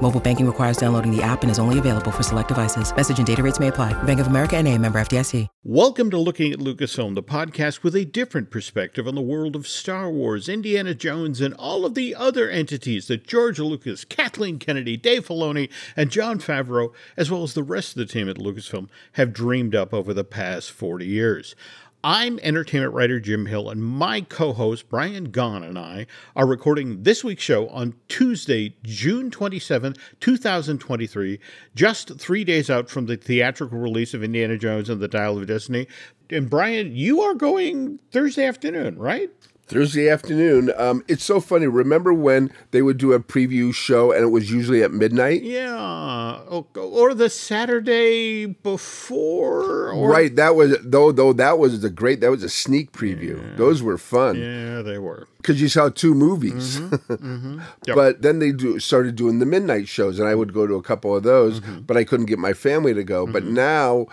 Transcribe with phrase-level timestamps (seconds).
[0.00, 2.94] Mobile banking requires downloading the app and is only available for select devices.
[2.94, 4.00] Message and data rates may apply.
[4.04, 5.48] Bank of America and a member FDIC.
[5.64, 9.66] Welcome to Looking at Lucasfilm, the podcast with a different perspective on the world of
[9.66, 14.96] Star Wars, Indiana Jones, and all of the other entities that George Lucas, Kathleen Kennedy,
[14.96, 18.88] Dave Filoni, and Jon Favreau, as well as the rest of the team at Lucasfilm,
[19.12, 21.56] have dreamed up over the past 40 years.
[22.04, 27.02] I'm entertainment writer Jim Hill, and my co host Brian Gaughan and I are recording
[27.02, 31.40] this week's show on Tuesday, June 27, 2023,
[31.74, 35.48] just three days out from the theatrical release of Indiana Jones and the Dial of
[35.48, 35.88] Destiny.
[36.30, 39.30] And Brian, you are going Thursday afternoon, right?
[39.68, 40.72] Thursday afternoon.
[40.76, 41.66] Um, it's so funny.
[41.66, 45.42] Remember when they would do a preview show and it was usually at midnight?
[45.42, 46.40] Yeah,
[46.74, 49.90] or the Saturday before.
[49.90, 50.08] Or...
[50.08, 50.34] Right.
[50.34, 51.12] That was though.
[51.12, 52.20] Though that was the great.
[52.20, 53.42] That was a sneak preview.
[53.42, 53.56] Yeah.
[53.56, 54.36] Those were fun.
[54.36, 55.28] Yeah, they were.
[55.36, 56.80] Because you saw two movies.
[56.80, 56.94] Mm-hmm.
[57.28, 57.60] Mm-hmm.
[57.86, 57.96] Yep.
[57.96, 60.82] but then they do, started doing the midnight shows, and I would go to a
[60.82, 61.80] couple of those, mm-hmm.
[61.80, 63.26] but I couldn't get my family to go.
[63.26, 63.54] But mm-hmm.
[63.54, 64.06] now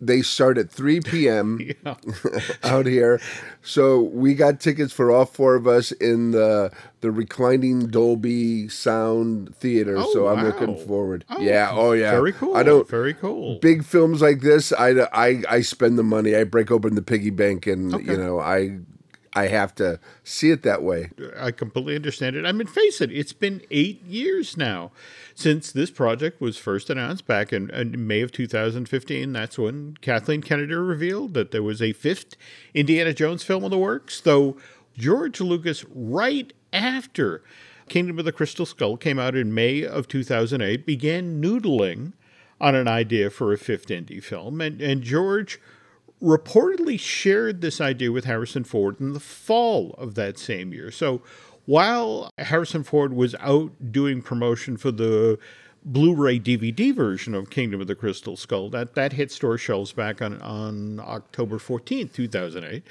[0.00, 1.58] they start at 3 p.m.
[2.64, 3.20] out here.
[3.62, 9.54] So we got tickets for all four of us in the the reclining Dolby Sound
[9.56, 9.96] Theater.
[9.98, 11.24] Oh, so I'm looking forward.
[11.30, 11.70] Oh, yeah.
[11.72, 12.12] Oh yeah.
[12.12, 12.56] Very cool.
[12.56, 12.88] I don't.
[12.88, 13.58] Very cool.
[13.60, 16.34] Big films like this, I, I, I spend the money.
[16.34, 18.04] I break open the piggy bank, and okay.
[18.04, 18.80] you know I
[19.34, 21.10] I have to see it that way.
[21.36, 22.44] I completely understand it.
[22.44, 24.90] I mean, face it, it's been eight years now
[25.38, 29.32] since this project was first announced back in, in, May of 2015.
[29.32, 32.34] That's when Kathleen Kennedy revealed that there was a fifth
[32.74, 34.20] Indiana Jones film in the works.
[34.20, 34.56] Though
[34.96, 37.44] George Lucas, right after
[37.88, 42.14] Kingdom of the Crystal Skull came out in May of 2008, began noodling
[42.60, 44.60] on an idea for a fifth Indy film.
[44.60, 45.60] And, and George
[46.20, 50.90] reportedly shared this idea with Harrison Ford in the fall of that same year.
[50.90, 51.22] So
[51.68, 55.38] while Harrison Ford was out doing promotion for the
[55.84, 58.70] Blu-ray DVD version of Kingdom of the Crystal Skull.
[58.70, 62.82] That that hit store shelves back on, on October 14th, 2008.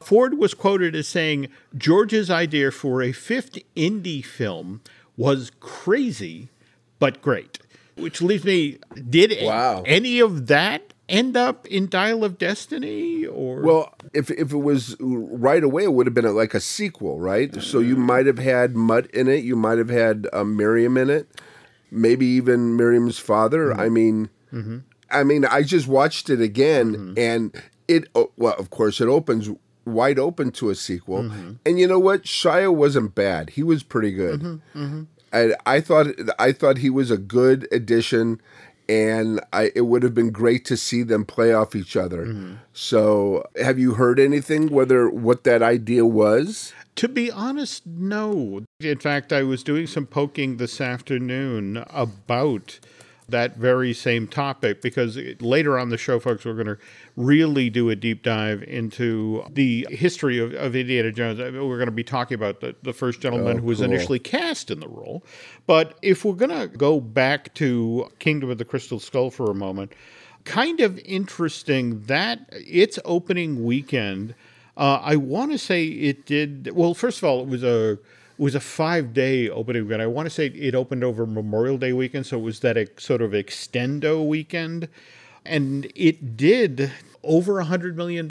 [0.00, 1.48] Ford was quoted as saying
[1.78, 4.82] George's idea for a fifth Indy film
[5.16, 6.50] was crazy
[6.98, 7.58] but great.
[7.96, 8.76] Which leaves me
[9.08, 9.82] did wow.
[9.86, 14.96] any of that end up in Dial of Destiny or Well, if if it was
[15.00, 17.62] right away it would have been like a sequel, right?
[17.62, 21.10] So you might have had Mutt in it, you might have had um, Miriam in
[21.10, 21.28] it,
[21.90, 23.70] maybe even Miriam's father.
[23.70, 23.80] Mm-hmm.
[23.80, 24.78] I mean mm-hmm.
[25.10, 27.14] I mean I just watched it again mm-hmm.
[27.16, 29.50] and it oh, well of course it opens
[29.84, 31.22] wide open to a sequel.
[31.22, 31.52] Mm-hmm.
[31.64, 32.24] And you know what?
[32.24, 33.50] Shia wasn't bad.
[33.50, 34.40] He was pretty good.
[34.40, 34.84] Mm-hmm.
[34.84, 35.02] Mm-hmm.
[35.32, 38.40] I, I thought I thought he was a good addition
[38.88, 42.26] and I, it would have been great to see them play off each other.
[42.26, 42.54] Mm-hmm.
[42.72, 46.72] So, have you heard anything whether what that idea was?
[46.96, 48.64] To be honest, no.
[48.80, 52.78] In fact, I was doing some poking this afternoon about
[53.28, 56.78] that very same topic because later on the show, folks, we're going to
[57.16, 61.38] really do a deep dive into the history of, of Indiana Jones.
[61.38, 63.86] We're going to be talking about the, the first gentleman oh, who was cool.
[63.86, 65.24] initially cast in the role.
[65.66, 69.54] But if we're going to go back to Kingdom of the Crystal Skull for a
[69.54, 69.92] moment,
[70.44, 74.34] kind of interesting that its opening weekend.
[74.76, 76.94] Uh, I want to say it did well.
[76.94, 77.98] First of all, it was a
[78.38, 80.02] was a five day opening weekend.
[80.02, 83.22] I want to say it opened over Memorial Day weekend, so it was that sort
[83.22, 84.88] of extendo weekend.
[85.44, 86.90] And it did
[87.22, 88.30] over a $100 million.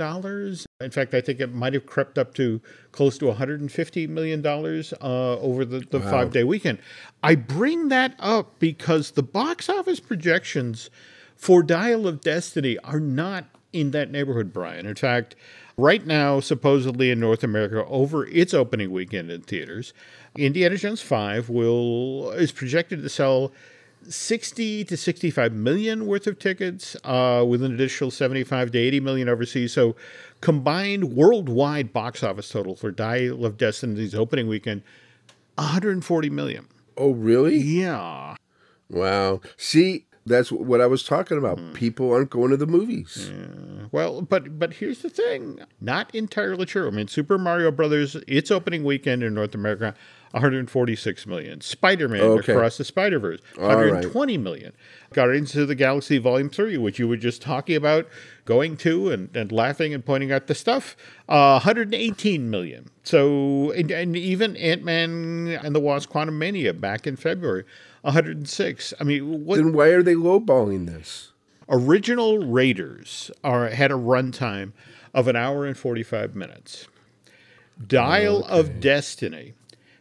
[0.81, 2.61] In fact, I think it might have crept up to
[2.91, 6.11] close to $150 million uh, over the, the wow.
[6.11, 6.79] five day weekend.
[7.23, 10.89] I bring that up because the box office projections
[11.35, 14.85] for Dial of Destiny are not in that neighborhood, Brian.
[14.85, 15.35] In fact,
[15.77, 19.93] Right now, supposedly in North America, over its opening weekend in theaters,
[20.37, 23.51] Indiana Jones 5 will is projected to sell
[24.07, 29.27] 60 to 65 million worth of tickets, uh, with an additional 75 to 80 million
[29.27, 29.73] overseas.
[29.73, 29.95] So,
[30.39, 34.81] combined worldwide box office total for Dial of Destiny's opening weekend,
[35.55, 36.67] 140 million.
[36.95, 37.57] Oh, really?
[37.57, 38.35] Yeah.
[38.89, 39.41] Wow.
[39.57, 41.57] See, that's what I was talking about.
[41.57, 41.73] Mm.
[41.73, 43.29] People aren't going to the movies.
[43.31, 43.87] Yeah.
[43.91, 45.59] Well, but but here's the thing.
[45.79, 46.87] Not entirely true.
[46.87, 49.93] I mean, Super Mario Brothers, its opening weekend in North America,
[50.35, 51.61] 146 million.
[51.61, 52.51] Spider-Man Okay.
[52.51, 53.77] Across the Spider-Verse, All right.
[53.77, 54.73] 120 million.
[55.13, 58.05] Guardians of the Galaxy Volume 3, which you were just talking about
[58.43, 60.97] going to and, and laughing and pointing out the stuff,
[61.29, 62.89] uh, 118 million.
[63.03, 67.63] So, and, and even Ant-Man and the Wasp Quantum Mania back in February,
[68.01, 68.93] 106.
[68.99, 71.31] I mean, what Then why are they lowballing this?
[71.69, 74.73] original Raiders are had a runtime
[75.13, 76.87] of an hour and 45 minutes.
[77.87, 79.53] Dial of Destiny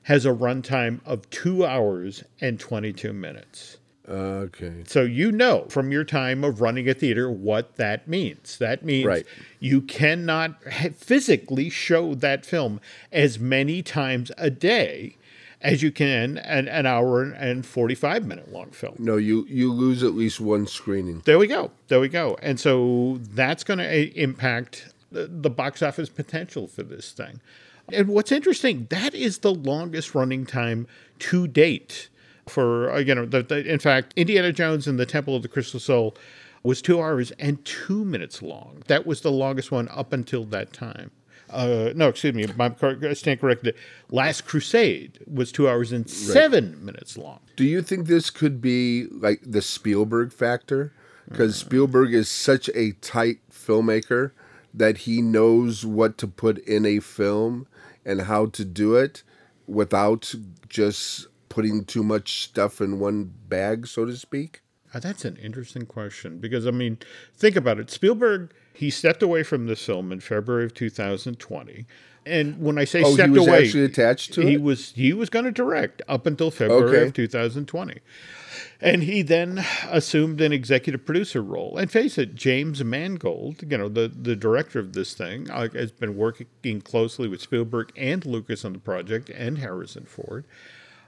[0.04, 3.78] has a runtime of 2 hours and 22 minutes.
[4.08, 4.82] Okay.
[4.86, 8.58] So you know from your time of running a theater what that means.
[8.58, 9.26] That means Right.
[9.60, 10.62] you cannot
[10.94, 12.80] physically show that film
[13.12, 15.16] as many times a day
[15.62, 18.96] as you can an, an hour and 45 minute long film.
[18.98, 21.22] No, you you lose at least one screening.
[21.24, 21.70] There we go.
[21.88, 22.36] There we go.
[22.42, 27.40] And so that's going to uh, impact the, the box office potential for this thing.
[27.92, 30.86] And what's interesting, that is the longest running time
[31.20, 32.08] to date
[32.48, 35.80] for, you know, the, the, in fact, Indiana Jones and the Temple of the Crystal
[35.80, 36.14] Soul
[36.62, 38.82] was two hours and two minutes long.
[38.86, 41.10] That was the longest one up until that time.
[41.50, 43.76] Uh, no, excuse me, I stand corrected.
[44.10, 47.40] Last Crusade was two hours and seven minutes long.
[47.54, 50.92] Do you think this could be like the Spielberg factor?
[51.28, 54.32] Because Spielberg is such a tight filmmaker
[54.72, 57.66] that he knows what to put in a film
[58.04, 59.22] and how to do it
[59.66, 60.34] without
[60.68, 64.62] just putting too much stuff in one bag, so to speak.
[64.92, 66.98] Uh, that's an interesting question because I mean,
[67.34, 67.90] think about it.
[67.90, 71.86] Spielberg he stepped away from this film in February of 2020,
[72.26, 74.62] and when I say Oh, he was away, actually attached to he it?
[74.62, 77.06] was he was going to direct up until February Okay.
[77.08, 78.00] of 2020.
[78.80, 81.78] And he then assumed an executive producer role.
[81.78, 85.90] And face it, James Mangold, you know, the, the director of this thing, uh, has
[85.90, 90.44] been working closely with Spielberg and Lucas on the project and Harrison Ford.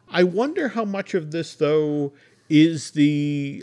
[0.09, 2.12] I wonder how much of this, though,
[2.49, 3.62] is the,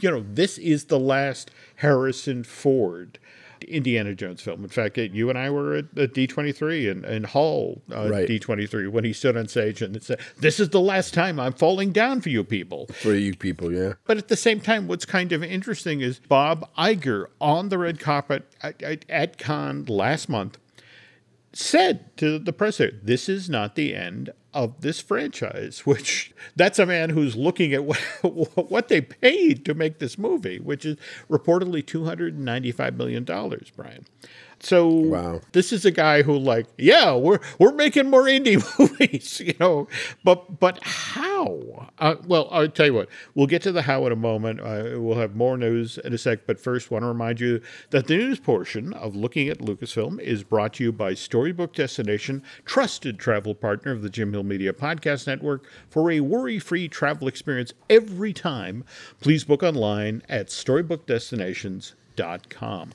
[0.00, 3.18] you know, this is the last Harrison Ford
[3.64, 4.62] Indiana Jones film.
[4.62, 8.28] In fact, you and I were at, at D23 and, and Hall uh, Right.
[8.28, 11.92] D23 when he stood on stage and said, This is the last time I'm falling
[11.92, 12.86] down for you people.
[12.88, 13.94] For you people, yeah.
[14.06, 18.00] But at the same time, what's kind of interesting is Bob Iger on the red
[18.00, 20.58] carpet at, at, at Cannes last month
[21.58, 26.78] said to the press there, this is not the end of this franchise, which that's
[26.78, 27.98] a man who's looking at what,
[28.70, 30.96] what they paid to make this movie, which is
[31.28, 34.06] reportedly $295 million, Brian.
[34.60, 35.40] So Wow.
[35.52, 39.88] this is a guy who like, yeah, we're we're making more Indy movies, you know,
[40.24, 41.88] but but how?
[41.98, 43.08] Uh, well, I'll tell you what.
[43.34, 44.60] We'll get to the how in a moment.
[44.60, 47.60] Uh, we'll have more news in a sec, but first, want to remind you
[47.90, 52.42] that the news portion of looking at Lucasfilm is brought to you by Storybook Destination,
[52.64, 55.66] trusted travel partner of the Jim Hill Media Podcast Network.
[55.88, 58.84] For a worry-free travel experience every time,
[59.20, 60.48] please book online at
[62.18, 62.92] StorybookDestinations.com.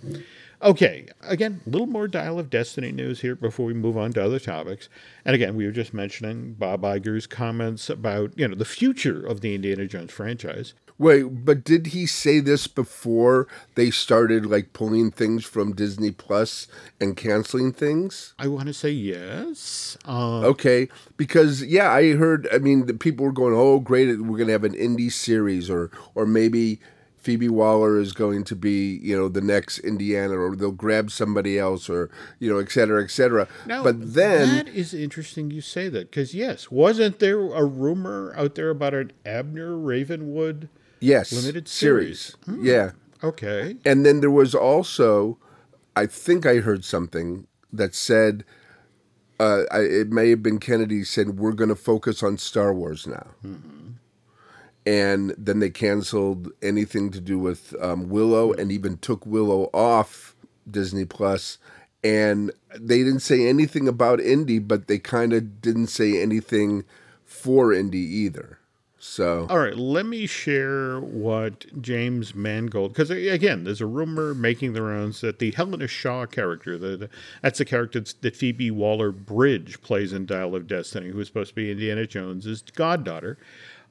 [0.61, 4.23] Okay, again, a little more Dial of Destiny news here before we move on to
[4.23, 4.87] other topics.
[5.25, 9.41] And again, we were just mentioning Bob Iger's comments about, you know, the future of
[9.41, 10.73] the Indiana Jones franchise.
[10.97, 16.67] Wait, but did he say this before they started like pulling things from Disney Plus
[17.01, 18.33] and canceling things?
[18.39, 19.97] I want to say yes.
[20.05, 20.87] Um, Okay,
[21.17, 22.47] because yeah, I heard.
[22.53, 24.07] I mean, the people were going, "Oh, great!
[24.21, 26.79] We're going to have an Indy series, or or maybe
[27.23, 31.57] Phoebe Waller is going to be, you know, the next Indiana, or they'll grab somebody
[31.57, 35.61] else, or you know, et cetera, et cetera." now, but then, that is interesting you
[35.61, 40.69] say that because, yes, wasn't there a rumor out there about an Abner Ravenwood?
[40.99, 42.59] yes, limited series, series.
[42.59, 42.65] Hmm.
[42.65, 42.91] yeah.
[43.23, 43.77] Okay.
[43.85, 45.37] And then there was also,
[45.95, 48.43] I think I heard something that said,
[49.39, 53.07] uh, I, it may have been Kennedy said, we're going to focus on Star Wars
[53.07, 53.27] now.
[54.85, 60.35] And then they canceled anything to do with um, Willow and even took Willow off
[60.69, 61.57] Disney Plus.
[62.03, 66.83] And they didn't say anything about Indy, but they kind of didn't say anything
[67.23, 68.59] for Indy either.
[69.05, 74.71] So, All right, let me share what James Mangold, because again, there's a rumor making
[74.71, 77.09] the rounds that the Helena Shaw character, the,
[77.41, 81.49] that's the character that Phoebe Waller Bridge plays in Dial of Destiny, who is supposed
[81.49, 83.37] to be Indiana Jones' goddaughter.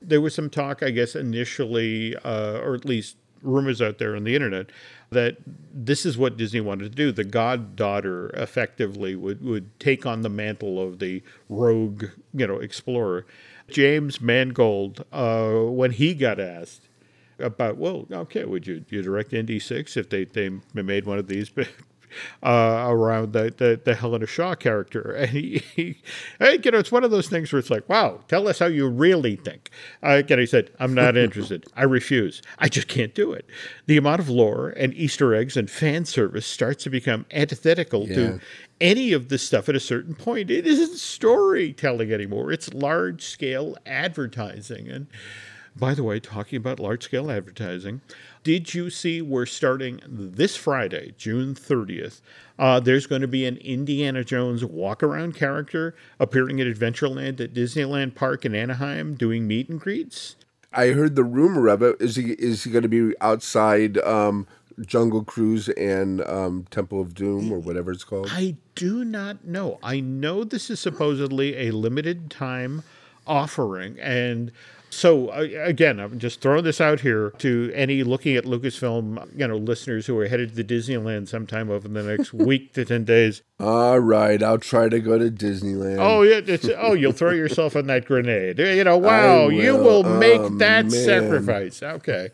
[0.02, 4.24] There was some talk, I guess, initially, uh, or at least rumors out there on
[4.24, 4.70] the internet,
[5.10, 5.36] that
[5.74, 7.12] this is what Disney wanted to do.
[7.12, 13.26] The goddaughter effectively would, would take on the mantle of the rogue, you know, explorer.
[13.68, 16.88] James Mangold, uh, when he got asked
[17.38, 21.26] about, well, okay, would you, you direct Indy 6 if they, they made one of
[21.26, 21.50] these?
[22.42, 25.12] uh, around the, the, the Helena Shaw character.
[25.22, 25.84] And he, he,
[26.40, 28.88] you know, it's one of those things where it's like, wow, tell us how you
[28.88, 29.70] really think.
[30.02, 31.66] Uh, and he said, I'm not interested.
[31.76, 32.42] I refuse.
[32.58, 33.46] I just can't do it.
[33.86, 38.14] The amount of lore and Easter eggs and fan service starts to become antithetical Yeah.
[38.16, 38.40] to
[38.80, 40.50] any of this stuff at a certain point.
[40.50, 42.50] It isn't storytelling anymore.
[42.50, 44.88] It's large scale advertising.
[44.88, 45.06] And
[45.76, 48.00] by the way, talking about large scale advertising,
[48.42, 52.20] did you see we're starting this Friday, June 30th?
[52.58, 57.54] Uh, there's going to be an Indiana Jones walk around character appearing at Adventureland at
[57.54, 60.36] Disneyland Park in Anaheim doing meet and greets.
[60.72, 61.96] I heard the rumor of it.
[62.00, 64.46] Is he is he going to be outside um,
[64.80, 68.28] Jungle Cruise and um, Temple of Doom or whatever it's called?
[68.30, 69.78] I do not know.
[69.82, 72.82] I know this is supposedly a limited time
[73.26, 73.98] offering.
[74.00, 74.50] And
[74.92, 79.48] so, uh, again, I'm just throwing this out here to any looking at Lucasfilm, you
[79.48, 83.42] know, listeners who are headed to Disneyland sometime over the next week to 10 days.
[83.58, 85.98] All right, I'll try to go to Disneyland.
[86.00, 88.58] Oh, yeah, it's, oh, you'll throw yourself on that grenade.
[88.58, 90.02] You know, wow, you will.
[90.02, 90.90] will make Oh, that man.
[90.90, 91.82] sacrifice.
[91.82, 92.28] Okay.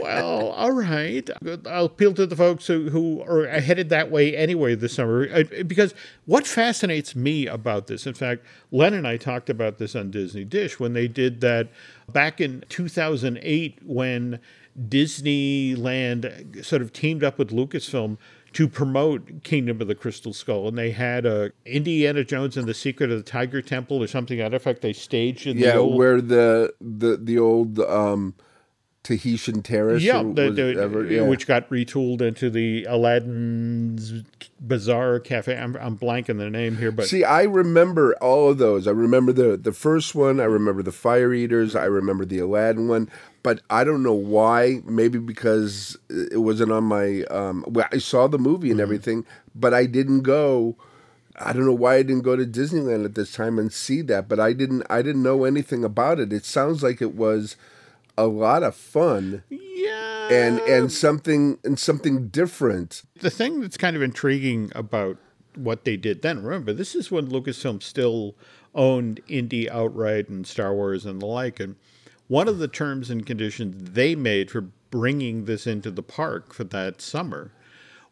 [0.00, 1.28] well, all right.
[1.66, 5.28] I'll appeal to the folks who, who are headed that way anyway this summer.
[5.32, 5.94] uh, Because
[6.26, 10.44] what fascinates me about this, in fact, Len and I talked about this on Disney
[10.44, 11.68] Dish when they did that
[12.10, 14.40] back in 2008 when
[14.76, 18.18] Disneyland sort of teamed up with Lucasfilm
[18.52, 22.74] to promote Kingdom of the Crystal Skull, and they had uh, Indiana Jones and the
[22.74, 24.82] Secret of the Tiger Temple or something to that effect.
[24.82, 28.34] They staged in yeah, the old where the the the old um,
[29.04, 30.02] Tahitian terrace.
[30.02, 31.22] yeah, or the, the- ever- yeah.
[31.22, 34.24] which got retooled into the Aladdin's
[34.60, 35.56] Bazaar Cafe.
[35.56, 38.86] I'm, I'm blanking the name here, but See, I remember all of those.
[38.88, 40.40] I remember the the first one.
[40.40, 41.76] I remember the Fire Eaters.
[41.76, 43.10] I remember the Aladdin one.
[43.42, 44.80] But I don't know why.
[44.86, 47.24] Maybe because it wasn't on my.
[47.24, 48.72] Um, well, I saw the movie Mm-hmm.
[48.72, 50.76] and everything, but I didn't go.
[51.36, 54.28] I don't know why I didn't go to Disneyland at this time and see that.
[54.28, 54.84] But I didn't.
[54.88, 56.32] I didn't know anything about it.
[56.32, 57.56] It sounds like it was
[58.16, 63.02] a lot of fun yeah, and and something and something different.
[63.20, 65.18] the thing that's kind of intriguing about
[65.56, 68.34] what they did then, remember, this is when Lucasfilm still
[68.74, 71.60] owned Indy outright and Star Wars and the like.
[71.60, 71.76] And
[72.26, 76.64] one of the terms and conditions they made for bringing this into the park for
[76.64, 77.52] that summer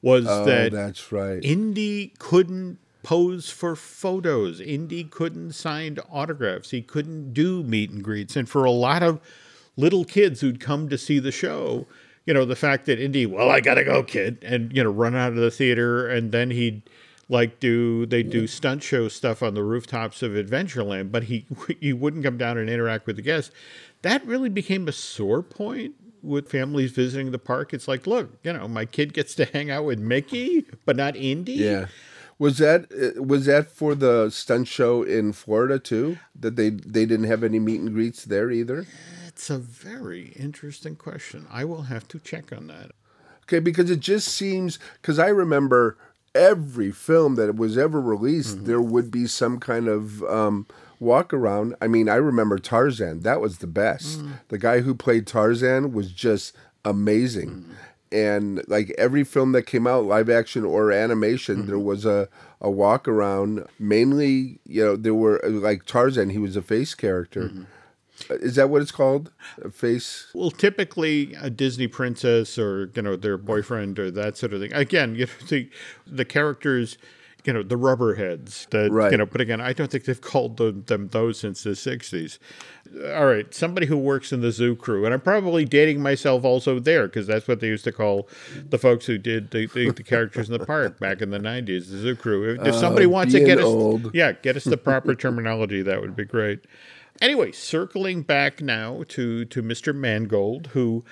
[0.00, 1.42] was Oh, that that's right.
[1.44, 4.60] Indy couldn't pose for photos.
[4.60, 6.70] Indy couldn't sign autographs.
[6.70, 8.36] He couldn't do meet and greets.
[8.36, 9.20] And for a lot of
[9.76, 11.86] little kids who'd come to see the show,
[12.26, 15.14] you know, the fact that Indy, well, I gotta go, kid, and you know, run
[15.14, 16.82] out of the theater, and then he'd
[17.28, 21.46] like do they do stunt show stuff on the rooftops of Adventureland, but he
[21.80, 23.52] he wouldn't come down and interact with the guests.
[24.02, 27.72] That really became a sore point with families visiting the park.
[27.72, 31.16] It's like, look, you know, my kid gets to hang out with Mickey, but not
[31.16, 31.54] Indy.
[31.54, 31.86] Yeah.
[32.38, 36.18] Was that uh, was that for the stunt show in Florida too?
[36.38, 38.86] That they they didn't have any meet and greets there either.
[39.34, 41.46] It's a very interesting question.
[41.50, 42.92] I will have to check on that.
[43.44, 45.96] Okay, because it just seems because I remember
[46.34, 50.66] every film that was ever released, there would be some kind of um,
[51.00, 51.74] walk around.
[51.82, 53.20] I mean, I remember Tarzan.
[53.20, 54.20] That was the best.
[54.48, 57.66] The guy who played Tarzan was just amazing.
[58.10, 62.28] And like every film that came out, live action or animation, there was a,
[62.60, 63.66] a walk around.
[63.78, 67.50] Mainly, you know, there were like Tarzan, he was a face character.
[67.54, 67.64] Uh,
[68.30, 69.30] Is that what it's called?
[69.62, 70.26] A face?
[70.34, 74.72] Well, typically a Disney princess or you know their boyfriend or that sort of thing.
[74.72, 75.68] Again, you know the
[76.06, 76.98] the characters,
[77.44, 78.68] you know the rubberheads.
[78.70, 79.10] That Right.
[79.12, 82.38] you know, but again, I don't think they've called them, them those since the '60s.
[83.14, 86.78] All right, somebody who works in the zoo crew, and I'm probably dating myself also
[86.78, 88.28] there because that's what they used to call
[88.68, 91.90] the folks who did the, the, the characters in the park back in the '90s,
[91.90, 92.54] the zoo crew.
[92.54, 96.00] If, if somebody uh, wants to get us, yeah, get us the proper terminology, that
[96.00, 96.66] would be great.
[97.20, 99.94] Anyway, circling back now to to Mr.
[99.94, 101.04] Mangold, who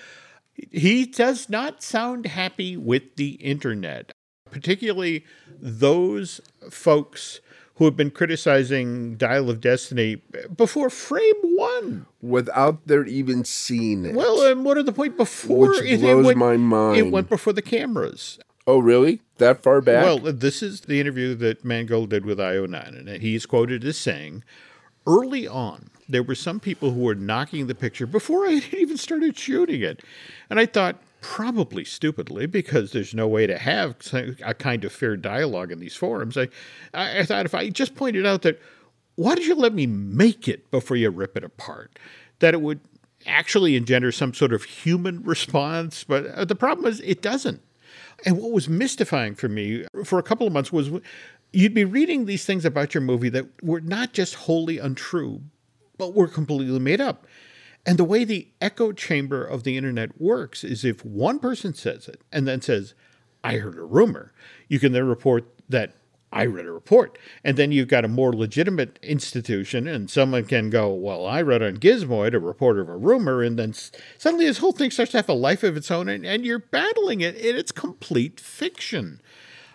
[0.71, 4.13] he does not sound happy with the internet,
[4.51, 5.25] particularly
[5.61, 6.41] those
[6.71, 7.41] folks
[7.77, 10.17] who have been criticizing Dial of Destiny
[10.55, 12.07] before frame one.
[12.21, 14.15] Without their even seeing it.
[14.15, 16.99] Well, and what are the point before Which blows went, my mind.
[16.99, 18.39] It went before the cameras.
[18.67, 19.23] Oh, really?
[19.39, 20.05] That far back?
[20.05, 24.45] Well, this is the interview that Mangold did with IO9, and he's quoted as saying,
[25.11, 28.97] Early on, there were some people who were knocking the picture before I had even
[28.97, 30.03] started shooting it.
[30.49, 33.97] And I thought, probably stupidly, because there's no way to have
[34.45, 36.37] a kind of fair dialogue in these forums.
[36.37, 36.49] I,
[36.95, 38.61] I I thought if I just pointed out that,
[39.17, 41.99] why did you let me make it before you rip it apart?
[42.39, 42.81] That it would
[43.27, 46.05] actually engender some sort of human response.
[46.05, 47.63] But uh, the problem is, it doesn't.
[48.25, 50.91] And what was mystifying for me for a couple of months was
[51.53, 55.43] you'd be reading these things about your movie that were not just wholly untrue,
[55.99, 57.27] but were completely made up.
[57.87, 62.09] And the way the echo chamber of the internet works is if one person says
[62.09, 62.95] it and then says,
[63.43, 64.33] I heard a rumor,
[64.69, 65.95] you can then report that
[66.33, 67.19] I read a report.
[67.43, 71.63] And then you've got a more legitimate institution, and someone can go, Well, I read
[71.63, 73.73] on Gizmodo a report of a rumor, and then
[74.19, 76.61] suddenly this whole thing starts to have a life of its own, and, and you're
[76.61, 79.21] battling it, and it's complete fiction.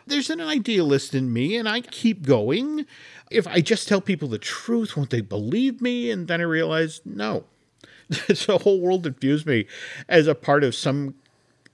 [0.08, 2.86] There's an idealist in me, and I keep going.
[3.32, 6.12] If I just tell people the truth, won't they believe me?
[6.12, 7.46] And then I realize, no.
[8.08, 9.66] the whole world views me
[10.08, 11.16] as a part of some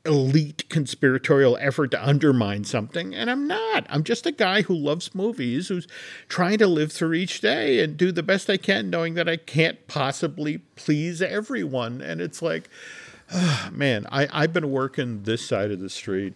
[0.06, 3.86] elite conspiratorial effort to undermine something, and I'm not.
[3.90, 5.88] I'm just a guy who loves movies, who's
[6.28, 9.38] trying to live through each day and do the best I can, knowing that I
[9.38, 12.02] can't possibly please everyone.
[12.02, 12.70] And it's like,
[13.34, 16.34] oh, man, I, I've been working this side of the street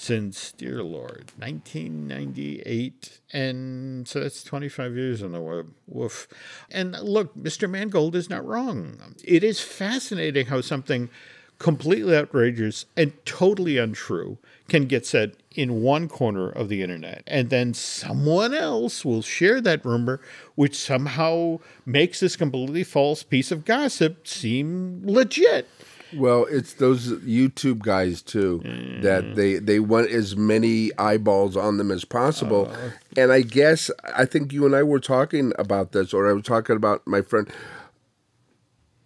[0.00, 3.20] since, dear Lord, 1998.
[3.34, 5.74] And so that's 25 years on the web.
[5.86, 6.26] Woof.
[6.70, 7.68] And look, Mr.
[7.68, 9.14] Mangold is not wrong.
[9.22, 11.10] It is fascinating how something
[11.58, 14.38] completely outrageous and totally untrue
[14.68, 19.60] can get said in one corner of the internet and then someone else will share
[19.60, 20.22] that rumor
[20.54, 25.68] which somehow makes this completely false piece of gossip seem legit
[26.14, 29.02] well it's those youtube guys too mm.
[29.02, 33.90] that they they want as many eyeballs on them as possible uh, and i guess
[34.14, 37.22] i think you and i were talking about this or i was talking about my
[37.22, 37.50] friend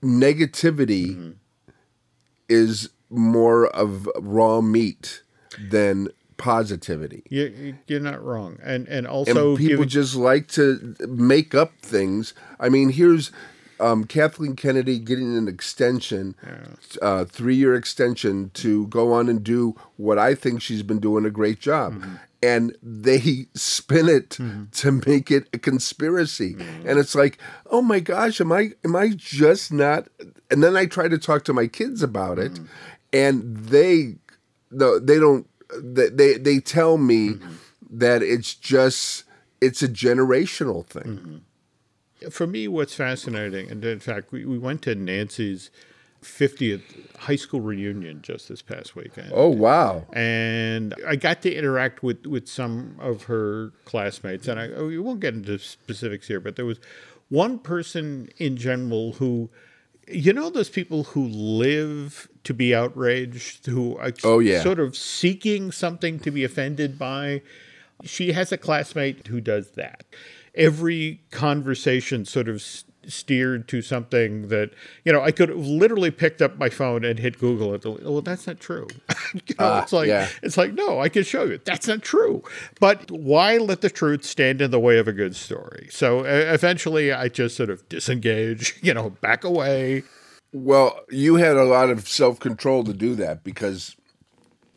[0.02, 1.30] negativity mm-hmm
[2.48, 5.22] is more of raw meat
[5.70, 7.22] than positivity.
[7.28, 12.34] You, you're not wrong, and and also and people just like to make up things.
[12.58, 13.30] I mean, here's
[13.80, 16.66] um, Kathleen Kennedy getting an extension, yeah.
[17.02, 21.24] uh, three year extension to go on and do what I think she's been doing
[21.24, 21.94] a great job.
[21.94, 22.14] Mm-hmm.
[22.42, 24.64] And they spin it mm-hmm.
[24.70, 26.86] to make it a conspiracy, mm-hmm.
[26.86, 27.38] and it's like,
[27.70, 30.08] oh my gosh, am I am I just not?
[30.50, 32.64] And then I try to talk to my kids about it, mm-hmm.
[33.14, 34.16] and they,
[34.70, 35.48] no, they don't.
[35.82, 37.54] They they tell me mm-hmm.
[37.92, 39.24] that it's just
[39.62, 41.36] it's a generational thing mm-hmm
[42.30, 45.70] for me, what's fascinating, and in fact, we, we went to Nancy's
[46.24, 46.82] 50th
[47.18, 49.30] high school reunion just this past weekend.
[49.32, 50.04] Oh, wow.
[50.12, 54.48] And I got to interact with, with some of her classmates.
[54.48, 56.80] And I, we won't get into specifics here, but there was
[57.28, 59.50] one person in general who,
[60.08, 64.62] you know, those people who live to be outraged, who are oh, yeah.
[64.62, 67.42] sort of seeking something to be offended by.
[68.02, 70.04] She has a classmate who does that
[70.54, 72.62] every conversation sort of
[73.08, 74.70] steered to something that
[75.04, 77.84] you know I could have literally picked up my phone and hit Google it.
[77.84, 78.88] Well, that's not true.
[79.34, 80.28] you know, uh, it's like yeah.
[80.42, 82.42] it's like no, I can show you that's not true.
[82.80, 85.88] But why let the truth stand in the way of a good story?
[85.90, 88.74] So uh, eventually, I just sort of disengage.
[88.84, 90.02] You know, back away.
[90.52, 93.96] Well, you had a lot of self control to do that because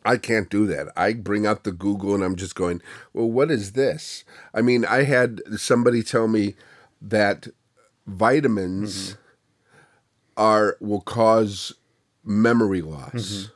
[0.08, 0.88] I can't do that.
[0.96, 4.24] I bring out the Google and I'm just going, well, what is this?
[4.54, 6.56] I mean, I had somebody tell me
[7.02, 7.50] that
[8.06, 9.22] vitamins mm-hmm.
[10.38, 11.74] are will cause
[12.24, 13.50] memory loss.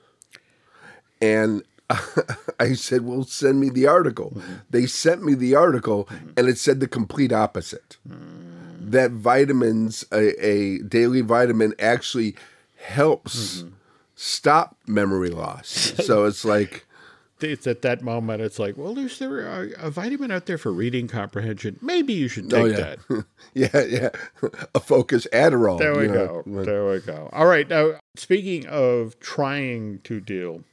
[1.21, 1.25] Mm-hmm.
[1.25, 1.63] And
[2.59, 4.33] I said, well, send me the article.
[4.35, 4.53] Mm-hmm.
[4.71, 6.31] They sent me the article mm-hmm.
[6.35, 7.95] and it said the complete opposite.
[8.05, 8.91] Mm.
[8.91, 12.35] That vitamins, a, a, daily vitamin, actually
[12.75, 13.75] helps mm-hmm
[14.21, 15.93] stop memory loss.
[16.05, 16.86] so it's like
[17.41, 20.71] it's at that moment it's like, well, is there a, a, vitamin out there for
[20.71, 21.79] reading comprehension?
[21.81, 22.95] Maybe you should take oh, yeah.
[23.10, 23.25] that.
[23.53, 25.79] yeah, yeah, a focus Adderall.
[25.79, 26.43] There we go.
[26.45, 26.63] Know.
[26.63, 27.29] There we go.
[27.34, 27.67] All right.
[27.67, 30.63] Now, speaking of trying to deal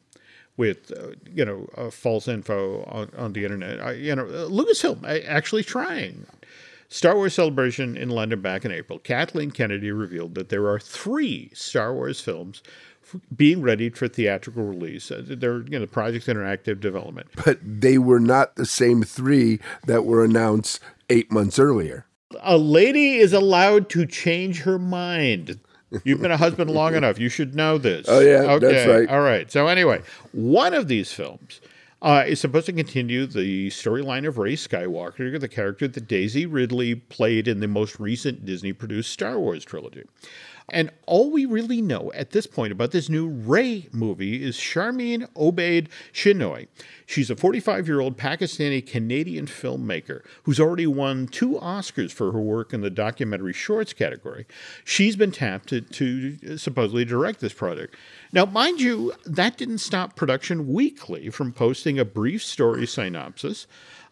[0.58, 5.04] with uh, you know uh, false info on, on the internet, uh, you know, Lucasfilm
[5.26, 6.26] actually trying.
[6.90, 11.50] Star Wars Celebration in London back in April, Kathleen Kennedy revealed that there are three
[11.52, 12.62] Star Wars films
[13.34, 15.10] being ready for theatrical release.
[15.10, 17.28] Uh, they're you know Project Interactive development.
[17.44, 22.06] But they were not the same three that were announced eight months earlier.
[22.40, 25.58] A lady is allowed to change her mind.
[26.04, 27.18] You've been a husband long enough.
[27.18, 28.06] You should know this.
[28.08, 28.66] Oh yeah, okay.
[28.66, 29.08] that's right.
[29.08, 29.50] All right.
[29.50, 31.60] So anyway, one of these films
[32.02, 36.94] uh, is supposed to continue the storyline of Rey Skywalker, the character that Daisy Ridley
[36.94, 40.04] played in the most recent Disney-produced Star Wars trilogy.
[40.70, 45.30] And all we really know at this point about this new Rey movie is Sharmeen
[45.32, 46.68] Obaid Chinoy.
[47.06, 52.40] She's a 45 year old Pakistani Canadian filmmaker who's already won two Oscars for her
[52.40, 54.46] work in the documentary shorts category.
[54.84, 57.96] She's been tapped to, to supposedly direct this project.
[58.32, 63.66] Now, mind you, that didn't stop Production Weekly from posting a brief story synopsis.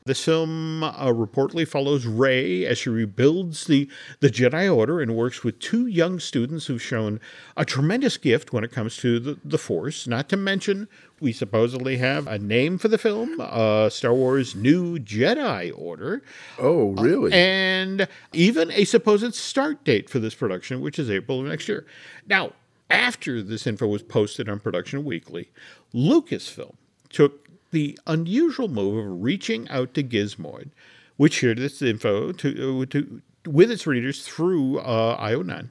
[0.06, 3.90] This film uh, reportedly follows Rey as she rebuilds the,
[4.20, 7.20] the Jedi Order and works with two young students who've shown
[7.56, 10.06] a tremendous gift when it comes to the, the Force.
[10.06, 10.86] Not to mention,
[11.18, 16.22] we supposedly have a name for the film uh, Star Wars New Jedi Order.
[16.56, 17.32] Oh, really?
[17.32, 21.66] Uh, and even a supposed start date for this production, which is April of next
[21.68, 21.84] year.
[22.28, 22.52] Now,
[22.88, 25.50] after this info was posted on Production Weekly,
[25.92, 26.76] Lucasfilm
[27.10, 27.45] took
[27.76, 30.70] the unusual move of reaching out to Gizmodo,
[31.18, 35.68] which shared this info to, uh, to with its readers through uh, IO9,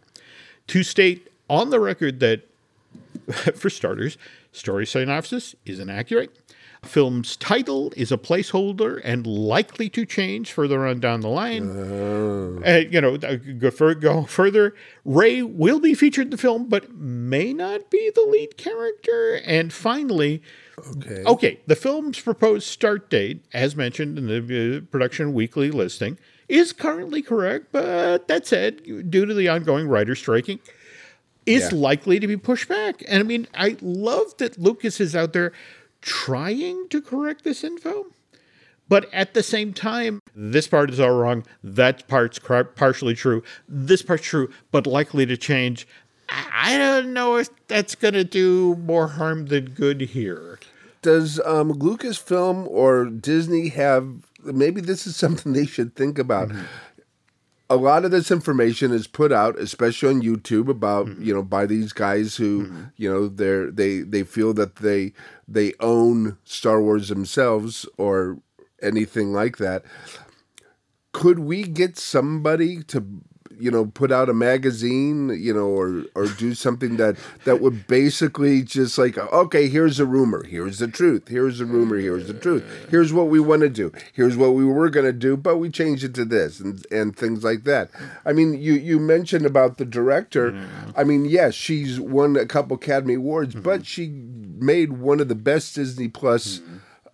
[0.67, 2.43] to state on the record that,
[3.55, 4.19] for starters,
[4.51, 6.37] story synopsis is inaccurate.
[6.85, 11.69] Film's title is a placeholder and likely to change further on down the line.
[11.69, 12.61] Oh.
[12.65, 14.73] Uh, you know, go, fur- go further.
[15.03, 19.41] Rey will be featured in the film, but may not be the lead character.
[19.45, 20.41] And finally,
[20.97, 21.23] Okay.
[21.25, 26.17] Okay, the film's proposed start date, as mentioned in the uh, production weekly listing,
[26.49, 30.59] is currently correct, but that said, due to the ongoing writer striking,
[31.45, 31.77] is Yeah.
[31.79, 33.01] likely to be pushed back.
[33.07, 35.53] And I mean, I love that Lucas is out there
[36.05, 38.05] trying to correct this info.
[38.87, 41.43] But at the same time, this part is all wrong.
[41.63, 43.43] That part's cr- partially true.
[43.67, 45.87] This part's true, but likely to change.
[46.29, 50.59] I don't know if that's going to do more harm than good here.
[51.01, 54.07] Does um, Lucasfilm or Disney have?
[54.43, 56.51] Maybe this is something they should think about.
[57.69, 61.23] A lot of this information is put out, especially on YouTube, about mm-hmm.
[61.23, 62.83] you know by these guys who mm-hmm.
[62.95, 65.13] you know they're they they feel that they
[65.47, 68.39] they own Star Wars themselves or
[68.81, 69.83] anything like that.
[71.11, 73.03] Could we get somebody to
[73.59, 77.87] you know put out a magazine you know or or do something that that would
[77.87, 82.33] basically just like okay here's a rumor here's the truth here's the rumor here's the
[82.33, 85.57] truth here's what we want to do here's what we were going to do but
[85.57, 87.89] we changed it to this and and things like that.
[88.25, 90.57] I mean you you mentioned about the director.
[90.95, 95.35] I mean yes she's won a couple academy awards but she made one of the
[95.35, 96.61] best disney plus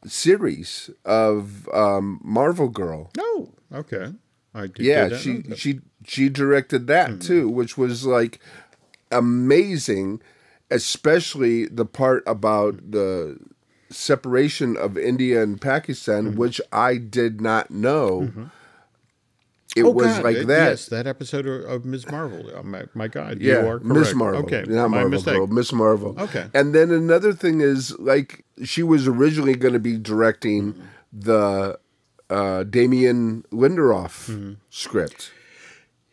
[0.06, 3.12] series of um marvel girl.
[3.20, 4.14] Oh, okay.
[4.54, 8.40] I did, yeah, she she she directed that too, which was like
[9.12, 10.22] amazing,
[10.70, 13.38] especially the part about the
[13.90, 18.32] separation of India and Pakistan, which I did not know.
[19.76, 20.70] It Oh, was God, like uh, that.
[20.72, 22.06] Yes, that episode of, Ms.
[22.12, 22.52] Marvel.
[22.54, 23.86] Oh, my, my God, Yeah, you are correct.
[23.86, 24.42] Miss Marvel.
[24.44, 25.36] Okay, not my Marvel mistake.
[25.36, 26.16] Girl, Miss Marvel.
[26.20, 26.48] Okay.
[26.54, 30.82] And then another thing is like she was originally going to be directing Mm-hmm.
[31.14, 31.80] the
[32.32, 34.54] uh, Damon Lindelof Mm-hmm.
[34.70, 35.32] script,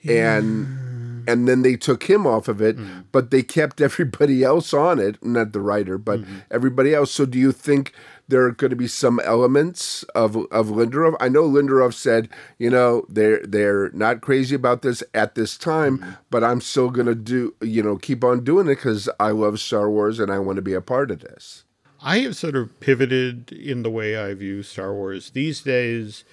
[0.07, 3.01] and and then they took him off of it, Mm-hmm.
[3.13, 5.23] but they kept everybody else on it.
[5.25, 6.37] Not the writer, but Mm-hmm.
[6.51, 7.11] everybody else.
[7.13, 7.93] So do you think?
[8.31, 11.17] There are going to be some elements of of Lindelof.
[11.19, 12.29] I know Lindelof said,
[12.59, 16.11] you know, they're they're not crazy about this at this time, Mm-hmm.
[16.29, 19.59] but I'm still going to do, you know, keep on doing it because I love
[19.61, 21.65] Star Wars and I want to be a part of this.
[22.09, 26.25] I have sort of pivoted in the way I view Star Wars these days.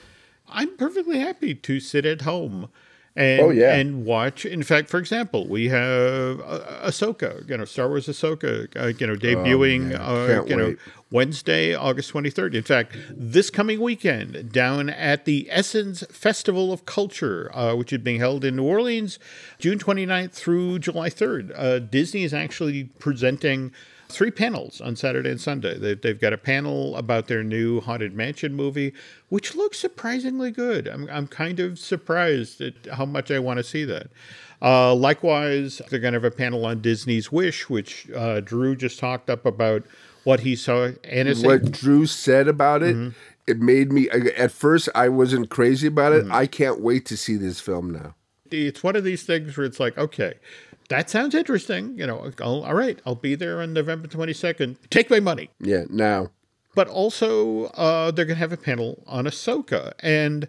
[0.47, 2.69] I'm perfectly happy to sit at home
[3.13, 3.75] and Oh, yeah.
[3.75, 4.45] and watch.
[4.45, 6.59] In fact, for example, we have uh,
[6.89, 10.01] Ahsoka, you know, Star Wars Ahsoka, uh, you know, debuting, man.
[10.01, 10.75] uh, you know.
[11.11, 12.55] Wednesday, August 23rd.
[12.55, 17.99] In fact, this coming weekend down at the Essence Festival of Culture, uh, which is
[17.99, 19.19] being held in New Orleans,
[19.59, 21.51] June 29th through July 3rd.
[21.55, 23.71] Uh, Disney is actually presenting
[24.09, 25.77] three panels on Saturday and Sunday.
[25.77, 28.93] They, they've got a panel about their new Haunted Mansion movie,
[29.29, 30.87] which looks surprisingly good.
[30.87, 34.07] I'm, I'm kind of surprised at how much I want to see that.
[34.61, 38.99] Uh, likewise, they're going to have a panel on Disney's Wish, which uh, Drew just
[38.99, 39.83] talked up about
[40.23, 40.91] what he saw.
[41.03, 43.09] And What Drew said about it, Mm-hmm.
[43.47, 44.09] it made me.
[44.09, 46.23] At first, I wasn't crazy about it.
[46.23, 46.33] Mm-hmm.
[46.33, 48.15] I can't wait to see this film now.
[48.49, 50.35] it's one of these things where it's like, okay,
[50.89, 51.97] that sounds interesting.
[51.97, 54.77] You know, I'll, all right, I'll be there on November 22nd.
[54.89, 55.49] Take my money.
[55.59, 56.29] Yeah, now.
[56.75, 59.93] but also uh, they're going to have a panel on Ahsoka.
[59.99, 60.47] And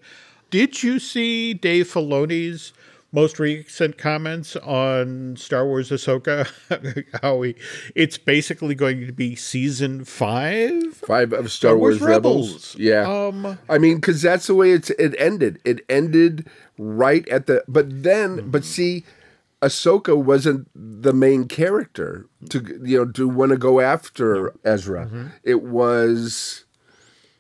[0.51, 2.73] did you see Dave Filoni's
[3.13, 6.47] most recent comments on Star Wars Ahsoka?
[7.23, 7.55] How he,
[7.95, 10.95] it's basically going to be season five.
[10.97, 12.49] Five of Star, Wars, Rebels.
[12.49, 12.77] Rebels.
[12.79, 13.09] Yeah.
[13.11, 15.61] Um, I mean, because that's the way it's it ended.
[15.65, 17.65] It ended right at the.
[17.69, 18.51] But then, Mm-hmm.
[18.51, 19.05] but see,
[19.63, 25.07] Ahsoka wasn't the main character to you know to want to go after Ezra.
[25.07, 25.27] Mm-hmm.
[25.45, 26.65] It was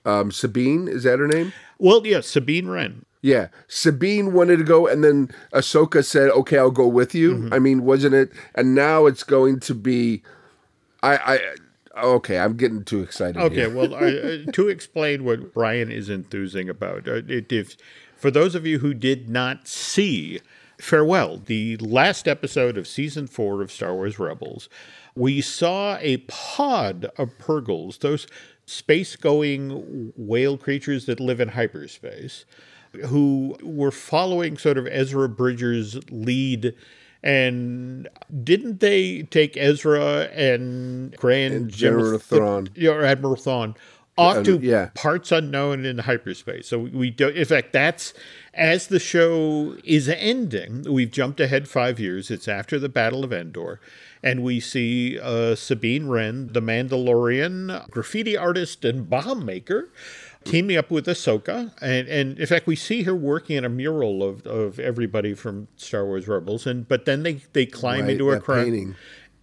[0.04, 0.88] um, Sabine.
[0.88, 1.52] Is that her name?
[1.78, 3.04] Well, yeah, Sabine Wren.
[3.20, 7.54] Yeah, Sabine wanted to go, and then Ahsoka said, "Okay, I'll go with you." Mm-hmm.
[7.54, 8.30] I mean, wasn't it?
[8.54, 10.22] And now it's going to be,
[11.02, 11.16] I,
[11.96, 13.36] I, okay, I'm getting too excited.
[13.36, 13.98] Okay, well, uh,
[14.48, 17.76] uh, to explain what Brian is enthusing about, uh, it, if
[18.16, 20.40] for those of you who did not see
[20.78, 24.68] Farewell, the last episode of season four of Star Wars Rebels,
[25.14, 28.26] we saw a pod of Purrgils, those
[28.66, 32.44] space-going whale creatures that live in hyperspace,
[33.06, 36.74] who were following sort of Ezra Bridger's lead.
[37.22, 38.08] And
[38.44, 42.68] didn't they take Ezra and Grand And General Thrawn.
[42.86, 43.74] or Admiral Thrawn
[44.18, 44.90] off to yeah.
[44.94, 46.68] parts unknown in hyperspace.
[46.68, 47.34] So we don't.
[47.36, 48.14] In fact, that's
[48.56, 50.84] as the show is ending.
[50.88, 52.30] We've jumped ahead five years.
[52.30, 53.80] It's after the Battle of Endor,
[54.22, 59.90] and we see uh, Sabine Wren, the Mandalorian graffiti artist and bomb maker.
[60.44, 64.22] Teaming up with Ahsoka, and, and in fact, we see her working on a mural
[64.22, 68.30] of, of everybody from Star Wars Rebels, and but then they, they climb Right, into
[68.30, 68.68] a crowd.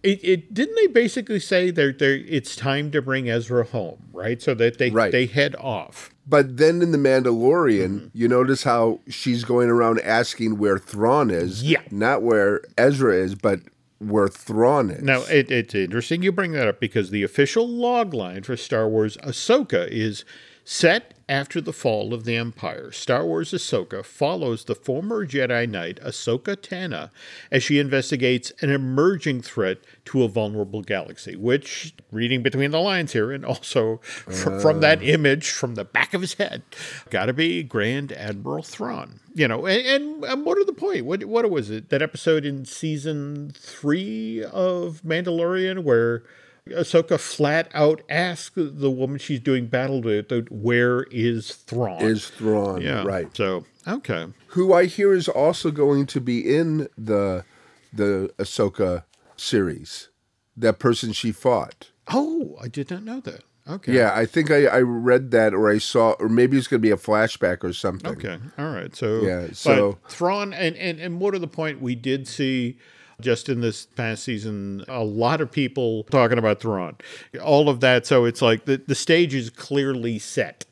[0.02, 4.40] It, it didn't they basically say they're, they're it's time to bring Ezra home, right?
[4.40, 5.12] So that they Right.
[5.12, 6.13] they head off.
[6.26, 8.06] But then in the Mandalorian, Mm-hmm.
[8.14, 11.62] you notice how she's going around asking where Thrawn is.
[11.62, 11.82] Yeah.
[11.90, 13.60] Not where Ezra is, but
[13.98, 15.02] where Thrawn is.
[15.02, 18.88] Now it, it's interesting you bring that up because the official log line for Star
[18.88, 20.24] Wars Ahsoka is
[20.64, 22.90] set after the fall of the Empire.
[22.92, 27.10] Star Wars Ahsoka follows the former Jedi Knight Ahsoka Tano
[27.50, 31.36] as she investigates an emerging threat to a vulnerable galaxy.
[31.36, 35.02] Which, reading between the lines here, and also fr- from that uh.
[35.02, 36.62] image from the back of his head,
[37.10, 39.20] got to be Grand Admiral Thrawn.
[39.34, 41.06] You know, and, and, and what are the point?
[41.06, 41.88] What what was it?
[41.90, 46.22] That episode in season three of Mandalorian where
[46.70, 52.28] Ahsoka flat out asks the woman she's doing battle with, uh, "Where is Thrawn?" Is
[52.28, 53.28] Thrawn, yeah, right.
[53.36, 57.44] So okay, Who I hear is also going to be in the
[57.92, 59.04] the Ahsoka
[59.36, 60.08] series.
[60.56, 61.90] That person she fought.
[62.08, 63.42] oh, I did not know that.
[63.68, 66.80] Okay, Yeah, I think I, I read that or I saw or maybe it's gonna
[66.80, 68.10] be a flashback or something.
[68.12, 68.38] Okay.
[68.58, 68.94] All right.
[68.94, 72.78] So Yeah, but so- Thrawn and, and and more to the point, we did see
[73.20, 76.96] just in this past season a lot of people talking about Thrawn.
[77.42, 78.06] All of that.
[78.06, 80.64] So it's like the the stage is clearly set.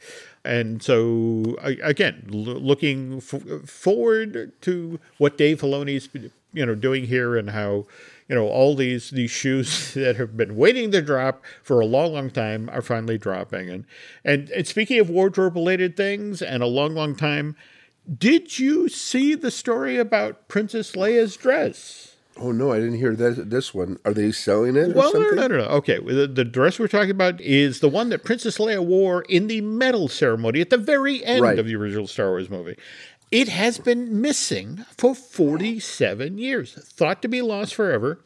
[0.44, 6.08] And so again, looking f- forward to what Dave Filoni's
[6.52, 7.86] you know doing here and how
[8.28, 12.12] you know all these these shoes that have been waiting to drop for a long
[12.12, 13.84] long time are finally dropping and
[14.24, 17.56] and, and speaking of wardrobe related things and a long long time
[18.18, 23.50] did you see the story about princess leia's dress Oh no, I didn't hear that
[23.50, 23.98] this one.
[24.04, 27.10] Are they selling it well no no no no okay the, the dress we're talking
[27.10, 31.24] about is the one that princess leia wore in the medal ceremony at the very
[31.24, 31.58] end Right.
[31.58, 32.76] of the original star wars movie
[33.30, 38.20] it has been missing for 47 years thought to be lost forever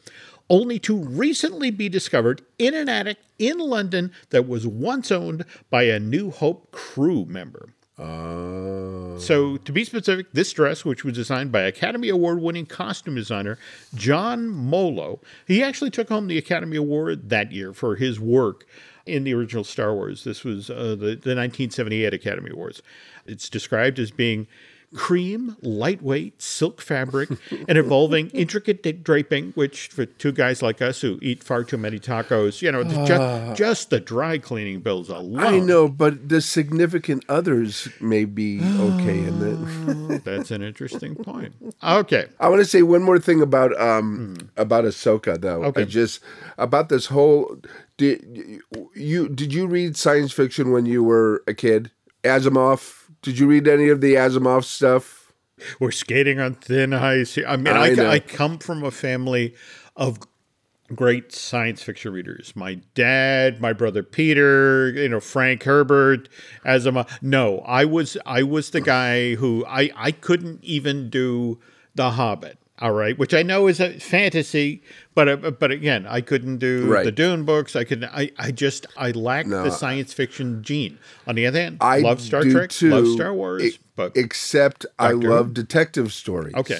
[0.49, 5.83] only to recently be discovered in an attic in london that was once owned by
[5.83, 9.17] a new hope crew member Oh.
[9.17, 13.57] so, to be specific, this dress, which was designed by Academy Award winning costume designer
[13.95, 18.67] John Mollo, he actually took home the Academy Award that year for his work
[19.07, 20.23] in the original Star Wars.
[20.23, 22.83] This was uh, the, the 1978 Academy Awards.
[23.25, 24.47] It's described as being
[24.95, 27.29] cream, lightweight, silk fabric,
[27.67, 31.99] and involving intricate draping, which for two guys like us who eat far too many
[31.99, 35.39] tacos, you know, just, just the dry cleaning bills alone.
[35.39, 40.23] I know, but the significant others may be okay in it.
[40.23, 41.53] That's an interesting point.
[41.83, 42.25] Okay.
[42.39, 45.63] I want to say one more thing about um about Ahsoka though.
[45.65, 45.81] Okay.
[45.81, 46.21] I just
[46.57, 47.57] about this whole
[47.97, 48.61] did
[48.93, 51.91] you did you read science fiction when you were a kid?
[52.23, 53.06] Asimov.
[53.21, 55.33] Did you read any of the Asimov stuff?
[55.79, 57.35] We're skating on thin ice.
[57.35, 57.45] here.
[57.47, 58.11] I mean, I I.
[58.13, 59.55] I come from a family
[59.95, 60.19] of
[60.95, 62.55] great science fiction readers.
[62.55, 66.29] My dad, my brother Peter, you know, Frank Herbert,
[66.65, 67.09] Asimov.
[67.21, 71.59] No, I was I was the guy who I I couldn't even do
[71.95, 72.59] The Hobbit.
[72.79, 74.83] All right, which I know is a fantasy,
[75.15, 77.03] but uh, but again, I couldn't do Right.
[77.03, 77.75] the Dune books.
[77.75, 79.63] I could I I just I lacked No.
[79.63, 80.99] the science fiction gene.
[81.25, 84.85] On the other hand, I love Star Trek, too, love Star Wars, e- but except
[84.99, 85.33] I Doctor Who?
[85.33, 86.53] love detective stories.
[86.53, 86.79] okay.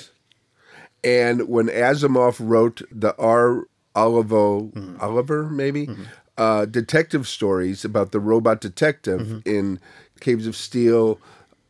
[1.03, 3.63] And when Asimov wrote the R.
[3.95, 4.97] Olivo, Mm-hmm.
[5.01, 5.89] Oliver, maybe,
[6.37, 9.49] uh, detective stories about the robot detective Mm-hmm.
[9.49, 9.79] in
[10.19, 11.19] Caves of Steel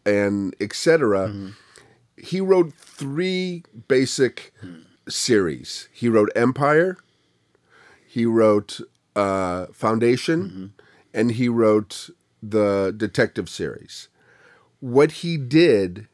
[0.05, 1.49] and etc., Mm-hmm.
[2.17, 4.53] He wrote three basic
[5.07, 5.87] series.
[5.93, 6.97] He wrote Empire,
[8.07, 8.79] he wrote
[9.15, 10.73] uh, Foundation,
[11.13, 12.09] and he wrote
[12.41, 14.09] the detective series.
[14.79, 16.07] What he did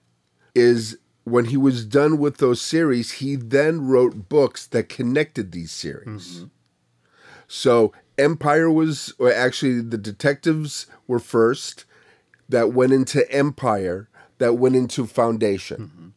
[0.56, 5.72] is when he was done with those series, he then wrote books that connected these
[5.72, 6.40] series.
[7.48, 11.86] So Empire was, or actually, the detectives were first,
[12.50, 14.10] that went into Empire,
[14.44, 15.78] that went into Foundation.
[15.78, 16.08] Mm-hmm.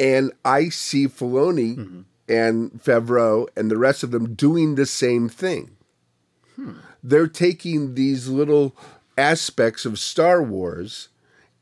[0.00, 2.00] And I see Filoni mm-hmm.
[2.28, 5.76] and Favreau and the rest of them doing the same thing.
[6.56, 6.72] Hmm.
[7.02, 8.74] They're taking these little
[9.16, 11.10] aspects of Star Wars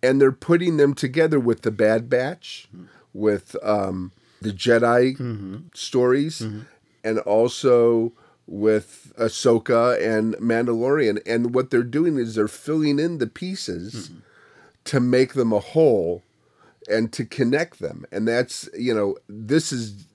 [0.02, 2.87] and they're putting them together with the Bad Batch, mm-hmm.
[3.12, 5.16] with um, the Jedi
[5.74, 6.40] stories,
[7.05, 8.12] and also
[8.46, 11.20] with Ahsoka and Mandalorian.
[11.26, 14.11] And what they're doing is they're filling in the pieces
[14.85, 16.23] to make them a whole
[16.88, 18.05] and to connect them.
[18.11, 20.07] And that's, you know, this is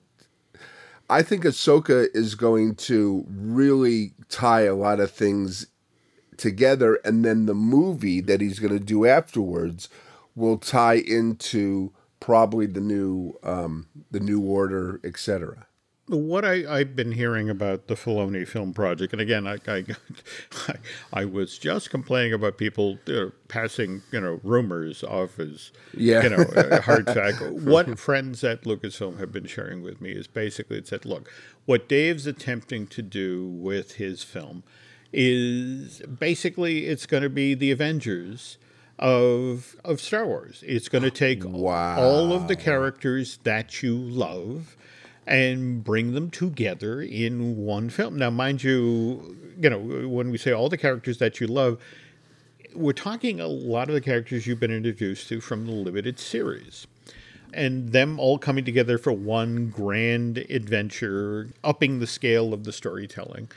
[1.10, 5.66] I think Ahsoka is going to really tie a lot of things
[6.36, 9.88] together, and then the movie that he's going to do afterwards
[10.36, 15.66] will tie into probably the new um, the new order, etc.
[16.08, 19.84] What I, I've been hearing about the Filoni film project, and again, I, I,
[21.12, 26.22] I, was just complaining about people uh, passing, you know, rumors off as, Yeah.
[26.22, 26.44] you know,
[26.84, 27.42] hard fact.
[27.50, 31.30] What friends at Lucasfilm have been sharing with me is basically it said, look,
[31.66, 34.62] what Dave's attempting to do with his film
[35.12, 38.56] is basically it's going to be the Avengers
[38.98, 40.64] of of Star Wars.
[40.66, 44.76] It's going to take all of the characters that you love
[45.28, 48.16] and bring them together in one film.
[48.18, 51.78] Now, mind you, you know, when we say all the characters that you love,
[52.74, 56.86] we're talking a lot of the characters you've been introduced to from the limited series.
[57.52, 63.48] And them all coming together for one grand adventure, upping the scale of the storytelling.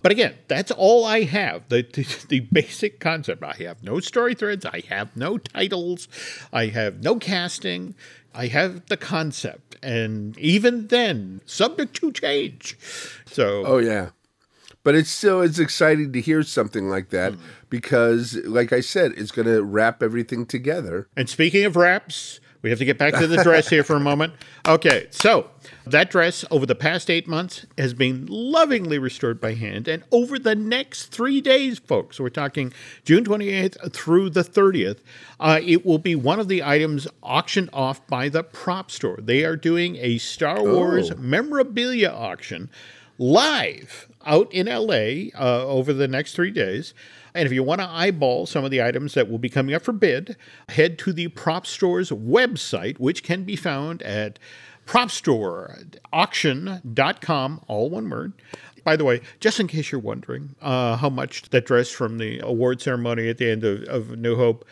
[0.00, 1.68] But again, that's all I have.
[1.68, 3.42] The, the, the basic concept.
[3.42, 4.66] I have no story threads.
[4.66, 6.08] I have no titles.
[6.52, 7.94] I have no casting.
[8.34, 9.76] I have the concept.
[9.82, 12.76] And even then, subject to change.
[13.26, 14.10] So, Oh yeah.
[14.82, 17.38] But it's still it's exciting to hear something like that mm.
[17.70, 21.08] because like I said, it's going to wrap everything together.
[21.16, 24.00] And speaking of wraps, we have to get back to the dress here for a
[24.00, 24.34] moment.
[24.66, 25.50] Okay, so
[25.86, 29.86] that dress over the past eight months has been lovingly restored by hand.
[29.86, 32.72] And over the next three days, folks, we're talking
[33.04, 35.00] June 28th through the 30th,
[35.40, 39.18] uh, it will be one of the items auctioned off by the prop store.
[39.20, 42.70] They are doing a Star Wars memorabilia auction
[43.18, 46.94] live out in LA uh, over the next three days.
[47.34, 49.82] And if you want to eyeball some of the items that will be coming up
[49.82, 50.36] for bid,
[50.68, 54.38] head to the Prop Store's website, which can be found at
[54.86, 58.32] propstoreauction.com, all one word.
[58.84, 62.38] By the way, just in case you're wondering uh, how much that dress from the
[62.40, 64.64] award ceremony at the end of, of New Hope,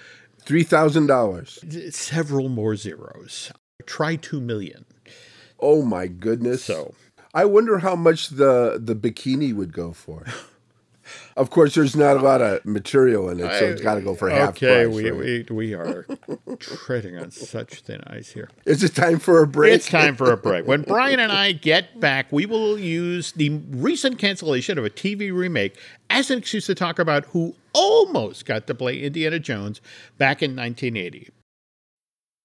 [0.44, 1.92] $3,000.
[1.94, 3.52] several more zeros.
[3.86, 4.84] Try two million.
[5.58, 6.64] Oh my goodness.
[6.64, 6.94] So
[7.34, 10.26] I wonder how much the the bikini would go for.
[11.36, 14.14] of course, there's not a lot of material in it, so it's got to go
[14.14, 14.94] for half okay, price.
[14.94, 15.50] we, right?
[15.50, 16.06] we we are
[16.58, 18.50] treading on such thin ice here.
[18.66, 19.74] Is it time for a break?
[19.74, 20.66] It's time for a break.
[20.66, 25.32] When Brian and I get back, we will use the recent cancellation of a TV
[25.32, 25.78] remake
[26.10, 29.80] as an excuse to talk about who almost got to play Indiana Jones
[30.18, 31.30] back in 1980.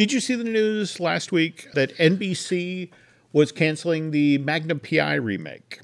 [0.00, 2.88] Did you see the news last week that NBC
[3.34, 5.80] was canceling the Magnum PI remake?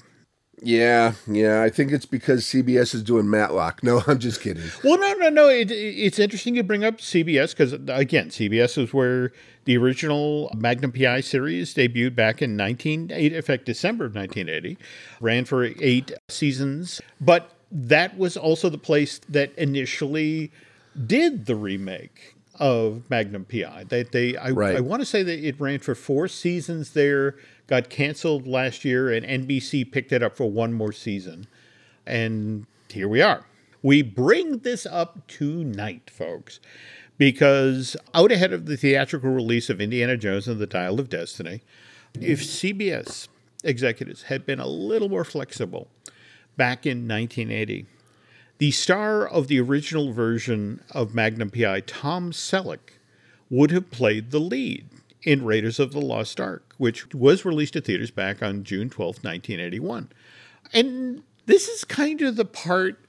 [0.59, 1.61] Yeah, yeah.
[1.61, 3.83] I think it's because CBS is doing Matlock.
[3.83, 4.63] No, I'm just kidding.
[4.83, 5.49] Well, no, no, no.
[5.49, 9.33] It, it's interesting you bring up CBS because, again, CBS is where
[9.65, 14.79] the original Magnum PI series debuted back in 1980, in fact, December of 1980,
[15.21, 17.01] ran for eight seasons.
[17.21, 20.51] But that was also the place that initially
[21.05, 23.85] did the remake of Magnum PI.
[23.89, 24.75] They, they, I, Right.
[24.75, 27.35] I want to say that it ran for four seasons there,
[27.67, 31.47] got canceled last year, and NBC picked it up for one more season.
[32.05, 33.45] And here we are.
[33.83, 36.59] We bring this up tonight, folks,
[37.17, 41.61] because out ahead of the theatrical release of Indiana Jones and the Dial of Destiny,
[42.19, 43.27] If CBS
[43.63, 45.87] executives had been a little more flexible
[46.55, 47.85] back in 1980,
[48.57, 52.93] the star of the original version of Magnum PI, Tom Selleck,
[53.49, 54.87] would have played the lead
[55.23, 59.17] in Raiders of the Lost Ark, which was released to theaters back on June 12,
[59.23, 60.09] 1981.
[60.73, 62.99] And this is kind of the part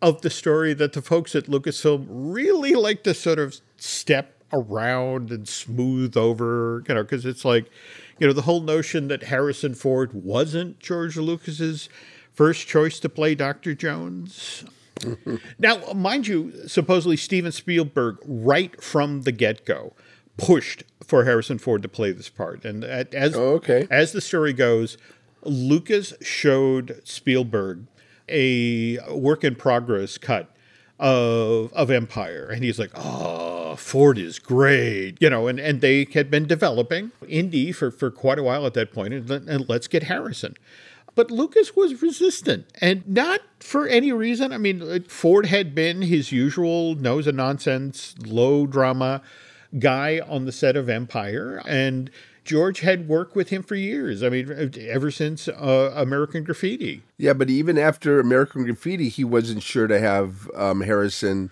[0.00, 5.30] of the story that the folks at Lucasfilm really like to sort of step around
[5.30, 7.70] and smooth over, you know, because it's like,
[8.18, 11.88] you know, the whole notion that Harrison Ford wasn't George Lucas's
[12.32, 13.74] first choice to play Dr.
[13.74, 14.64] Jones.
[15.58, 19.94] now, mind you, supposedly Steven Spielberg, right from the get go,
[20.36, 22.64] pushed for Harrison Ford to play this part.
[22.64, 23.86] And as, Oh, okay.
[23.90, 24.96] as the story goes,
[25.42, 27.86] Lucas showed Spielberg
[28.28, 30.50] a work in progress cut
[30.98, 35.48] of of Empire, and he's like, "Oh, Ford is great," you know.
[35.48, 39.12] And, and they had been developing Indy for for quite a while at that point,
[39.12, 40.54] and, and let's get Harrison.
[41.14, 44.52] But Lucas was resistant, and not for any reason.
[44.52, 49.22] I mean, Ford had been his usual nose of nonsense, low drama
[49.78, 52.10] guy on the set of Empire, and
[52.44, 54.22] George had worked with him for years.
[54.22, 57.02] I mean, ever since uh, American Graffiti.
[57.16, 61.50] Yeah, but even after American Graffiti, he wasn't sure to have um, Harrison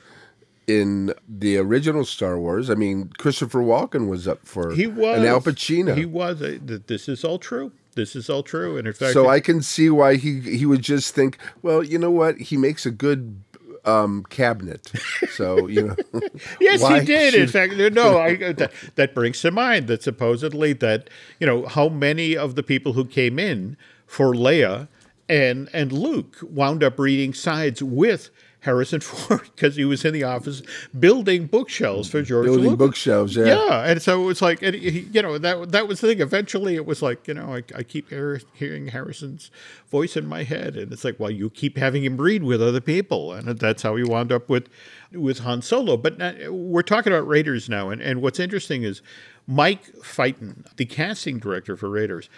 [0.67, 2.69] in the original Star Wars.
[2.69, 5.97] I mean, Christopher Walken was up for He was and Al Pacino.
[5.97, 6.41] He was.
[6.41, 7.73] This is all true.
[7.95, 8.77] This is all true.
[8.77, 11.99] And in fact, so I can see why he he would just think, well, you
[11.99, 12.39] know what?
[12.39, 13.43] He makes a good
[13.85, 14.91] um, cabinet.
[15.31, 15.97] So you know,
[16.61, 17.35] Yes, he did.
[17.35, 21.89] In fact, no, I, that, that brings to mind that supposedly that you know how
[21.89, 23.77] many of the people who came in
[24.07, 24.89] for Leia
[25.29, 28.31] and and Luke wound up reading sides with
[28.63, 30.63] Harrison Ford because he was in the office
[30.99, 32.79] building bookshelves for George building Lucas.
[32.79, 33.37] bookshelves.
[33.37, 33.45] Yeah.
[33.47, 36.21] Yeah, and so it was like, and he, you know, that that was the thing.
[36.21, 39.51] Eventually, it was like, you know, I, I keep hear, hearing Harrison's
[39.91, 42.81] voice in my head, and it's like, well, you keep having him read with other
[42.81, 44.69] people, and that's how he wound up with
[45.13, 45.97] with Han Solo.
[45.97, 49.03] But now, we're talking about Raiders now, and and what's interesting is
[49.49, 52.31] Mike Fighton, the casting director for Raiders,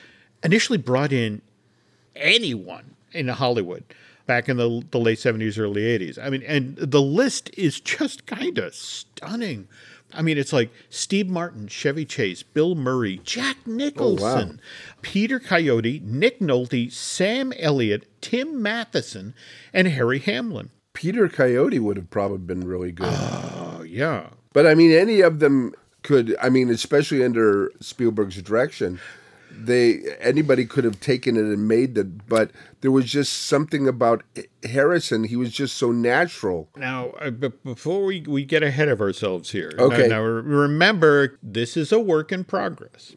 [0.42, 1.42] initially brought in
[2.16, 3.84] anyone in Hollywood
[4.26, 6.18] back in the, the late 70s, early 80s.
[6.18, 9.68] I mean, and the list is just kind of stunning.
[10.12, 14.60] I mean, it's like Steve Martin, Chevy Chase, Bill Murray, Jack oh, Nicholson,
[15.02, 19.34] Peter Coyote, Nick Nolte, Sam Elliott, Tim Matheson,
[19.72, 20.70] and Harry Hamlin.
[20.92, 23.08] Peter Coyote would have probably been really good.
[23.10, 24.28] Oh, yeah.
[24.52, 26.36] But I mean, any of them could.
[26.40, 29.00] I mean, especially under Spielberg's direction,
[29.56, 32.26] they anybody could have taken it and made it.
[32.28, 32.50] But
[32.80, 34.22] there was just something about
[34.62, 35.24] Harrison.
[35.24, 36.68] He was just so natural.
[36.76, 40.08] Now, uh, b- before we, we get ahead of ourselves here, Okay.
[40.08, 43.16] Now, now remember, this is a work in progress.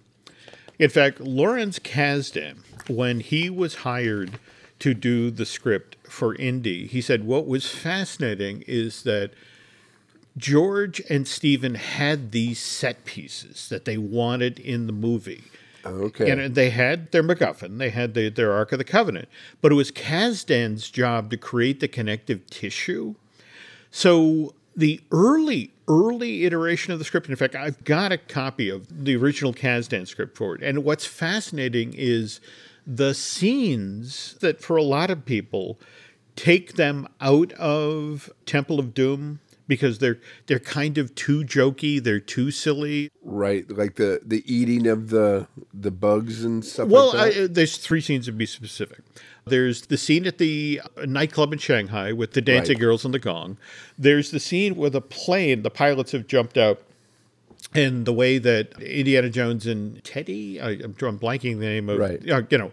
[0.79, 2.57] In fact, Lawrence Kasdan,
[2.87, 4.39] when he was hired
[4.79, 9.31] to do the script for Indy, he said what was fascinating is that
[10.37, 15.45] George and Steven had these set pieces that they wanted in the movie.
[15.87, 16.29] Okay.
[16.29, 19.27] And they had their MacGuffin, they had the, their Ark of the Covenant,
[19.61, 23.15] but it was Kasdan's job to create the connective tissue.
[23.91, 29.05] So the early, early iteration of the script, in fact, I've got a copy of
[29.05, 30.61] the original Kasdan script for it.
[30.61, 32.39] And what's fascinating is
[32.85, 35.79] the scenes that, for a lot of people,
[36.35, 42.19] take them out of Temple of Doom because they're they're kind of too jokey, they're
[42.19, 43.09] too silly.
[43.23, 46.87] right, like the the eating of the the bugs and stuff.
[46.87, 47.43] Well, like that.
[47.43, 48.99] I, there's three scenes to be specific.
[49.45, 52.81] There's the scene at the nightclub in Shanghai with the dancing Right.
[52.81, 53.57] girls and the gong.
[53.97, 56.81] There's the scene where the plane, the pilots have jumped out,
[57.73, 61.97] and the way that Indiana Jones and Teddy, I, I'm, I'm blanking the name of,
[61.97, 62.29] Right.
[62.29, 62.71] uh, you know,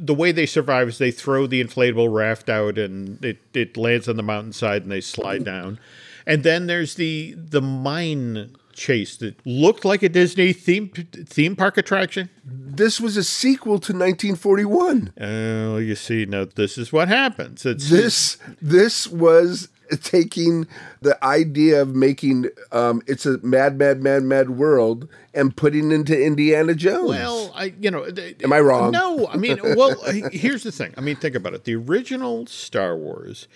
[0.00, 4.08] the way they survive is they throw the inflatable raft out and it, it lands
[4.08, 5.78] on the mountainside and they slide down.
[6.26, 11.76] And then there's the the mine chase that looked like a Disney theme theme park
[11.76, 12.30] attraction.
[12.44, 15.12] this was a sequel to 1941.
[15.20, 17.66] Oh, you see, now this is what happens.
[17.66, 19.68] It's This this was
[20.02, 20.66] taking
[21.02, 26.18] the idea of making um, it's a mad, mad, mad, mad world and putting into
[26.18, 27.08] Indiana Jones.
[27.08, 28.06] well, I you know,
[28.42, 28.92] Am I wrong?
[28.92, 29.96] No, I mean, well,
[30.32, 30.94] here's the thing.
[30.96, 31.64] I mean, think about it.
[31.64, 33.48] The original Star Wars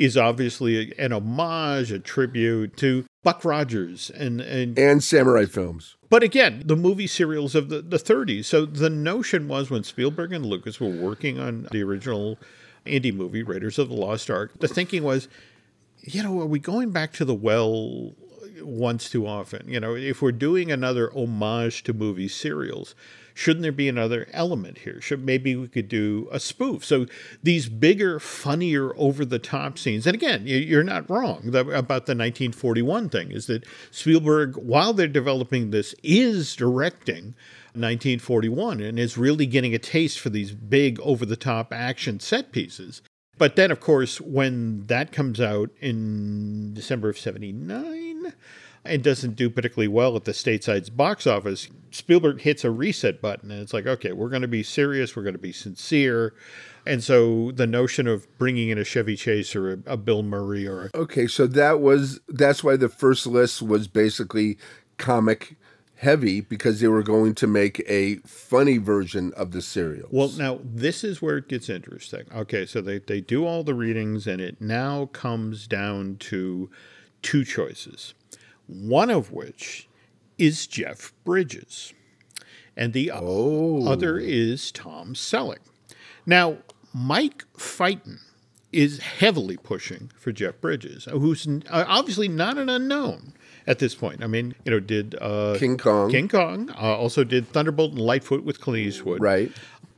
[0.00, 5.96] is obviously an homage, a tribute to Buck Rogers and and and samurai films.
[6.08, 8.46] But again, the movie serials of the, the 30s.
[8.46, 12.38] So the notion was when Spielberg and Lucas were working on the original
[12.86, 15.28] Indy movie, Raiders of the Lost Ark, the thinking was,
[15.98, 18.14] you know, are we going back to the well
[18.62, 19.68] once too often.
[19.68, 22.94] You know, if we're doing another homage to movie serials,
[23.40, 25.00] shouldn't there be another element here?
[25.00, 26.84] Should maybe we could do a spoof?
[26.84, 27.06] So
[27.42, 30.06] these bigger, funnier, over the top scenes.
[30.06, 33.32] And again, you're not wrong about the 1941 thing.
[33.32, 37.34] Is that Spielberg, while they're developing this, is directing
[37.72, 42.52] 1941 and is really getting a taste for these big, over the top action set
[42.52, 43.00] pieces.
[43.38, 48.34] But then, of course, when that comes out in December of 79
[48.84, 53.50] and doesn't do particularly well at the stateside's box office, Spielberg hits a reset button
[53.50, 56.34] and it's like, okay, we're going to be serious, we're going to be sincere.
[56.86, 60.66] And so the notion of bringing in a Chevy Chase or a, a Bill Murray
[60.66, 64.56] or a, Okay, so that was that's why the first list was basically
[64.96, 65.56] comic
[66.00, 70.08] heavy because they were going to make a funny version of the serial.
[70.10, 72.24] Well, now this is where it gets interesting.
[72.34, 76.70] Okay, so they, they do all the readings, and it now comes down to
[77.20, 78.14] two choices.
[78.70, 79.88] One of which
[80.38, 81.92] is Jeff Bridges,
[82.76, 83.86] and the oh.
[83.86, 85.58] other is Tom Selleck.
[86.24, 86.58] Now,
[86.94, 88.20] Mike Phaeton
[88.72, 93.34] is heavily pushing for Jeff Bridges, who's obviously not an unknown
[93.66, 94.22] at this point.
[94.22, 96.10] I mean, you know, did uh, King Kong.
[96.10, 99.20] King Kong uh, also did Thunderbolt and Lightfoot with Clint Eastwood.
[99.20, 99.50] Right.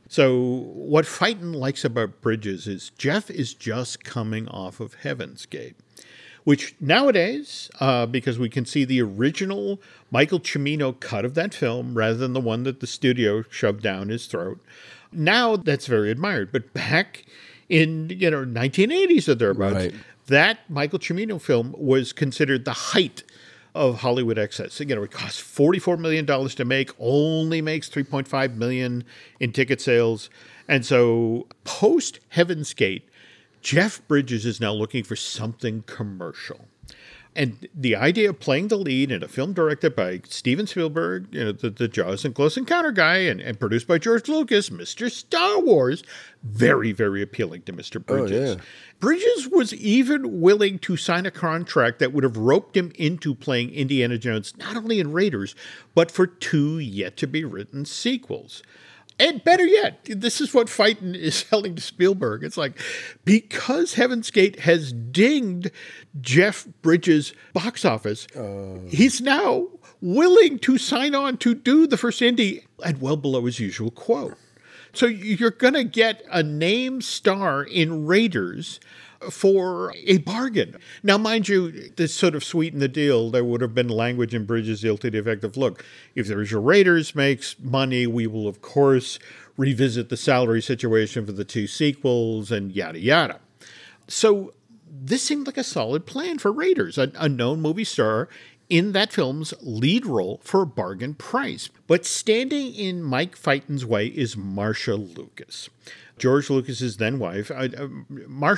[0.09, 5.75] So what Phaeton likes about Bridges is Jeff is just coming off of Heaven's Gate,
[6.43, 9.79] which nowadays, uh, because we can see the original
[10.11, 14.09] Michael Cimino cut of that film rather than the one that the studio shoved down
[14.09, 14.59] his throat,
[15.11, 16.51] now that's very admired.
[16.51, 17.25] But back
[17.69, 19.93] in you know 1980s or thereabouts, Right.
[20.27, 23.23] that Michael Cimino film was considered the height
[23.75, 24.79] of Hollywood excess.
[24.79, 29.03] You know, it cost $44 million to make, only makes 3.5 million
[29.39, 30.29] in ticket sales.
[30.67, 33.09] And so post Heaven's Gate,
[33.63, 36.67] Jeff Bridges is now looking for something commercial.
[37.35, 41.45] And the idea of playing the lead in a film directed by Steven Spielberg, you
[41.45, 45.09] know, the, the Jaws and Close Encounter guy, and, and produced by George Lucas, Mr.
[45.09, 46.03] Star Wars,
[46.43, 47.95] very, very appealing to Mr.
[48.07, 48.55] Oh, Bridges.
[48.55, 48.61] yeah.
[48.99, 53.71] Bridges was even willing to sign a contract that would have roped him into playing
[53.71, 55.55] Indiana Jones, not only in Raiders,
[55.95, 58.61] but for two yet to be written sequels.
[59.19, 62.43] And better yet, this is what Phaeton is selling to Spielberg.
[62.43, 62.79] It's like,
[63.25, 65.71] because Heaven's Gate has dinged
[66.21, 68.81] Jeff Bridges' box office, oh.
[68.89, 69.67] he's now
[70.01, 74.35] willing to sign on to do the first Indy at well below his usual quote.
[74.93, 78.79] So you're going to get a name star in Raiders
[79.31, 80.77] for a bargain.
[81.01, 83.31] Now, mind you, this sort of sweetened the deal.
[83.31, 85.83] There would have been language in Bridges' deal to the effect of, look,
[86.13, 89.17] if there's your Raiders makes money, we will, of course,
[89.57, 93.39] revisit the salary situation for the two sequels and yada, yada.
[94.07, 94.53] So
[94.91, 98.29] this seemed like a solid plan for Raiders, a, a known movie star
[98.73, 101.69] in that film's lead role for a bargain price.
[101.85, 105.69] But standing in Mike Phaeton's way is Marcia Lucas.
[106.17, 107.51] George Lucas's then wife.
[107.51, 107.87] Uh, uh,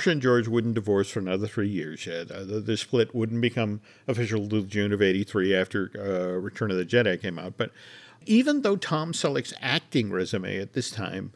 [0.06, 2.30] and George wouldn't divorce for another three years yet.
[2.30, 6.78] Uh, the, the split wouldn't become official until June of 83 after uh, Return of
[6.78, 7.58] the Jedi came out.
[7.58, 7.72] But
[8.24, 11.30] even though Tom Selleck's acting resume at this time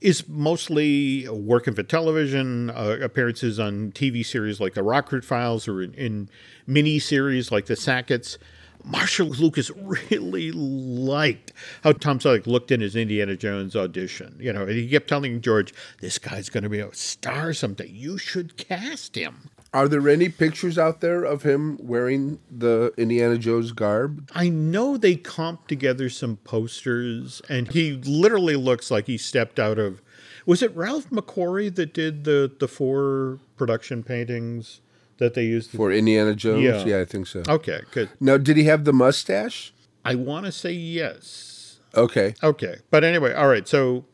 [0.00, 5.82] is mostly working for television, uh, appearances on TV series like The Rockford Files or
[5.82, 6.28] in, in
[6.66, 8.38] mini series like The Sacketts.
[8.84, 14.36] Marcia Lucas really liked how Tom Selleck looked in his Indiana Jones audition.
[14.38, 17.88] You know, he kept telling George, "This guy's going to be a star someday.
[17.88, 23.36] You should cast him." Are there any pictures out there of him wearing the Indiana
[23.36, 24.30] Jones garb?
[24.34, 29.78] I know they comped together some posters, and he literally looks like he stepped out
[29.78, 30.00] of.
[30.46, 34.80] Was it Ralph McQuarrie that did the the four production paintings
[35.18, 35.70] that they used?
[35.72, 36.62] For Indiana Jones?
[36.62, 36.84] Yeah.
[36.84, 37.42] Yeah, I think so.
[37.46, 38.08] okay, good.
[38.20, 39.74] Now, did he have the mustache?
[40.02, 41.80] I want to say yes.
[41.94, 42.34] Okay.
[42.42, 43.68] Okay, but anyway, all right.
[43.68, 44.06] So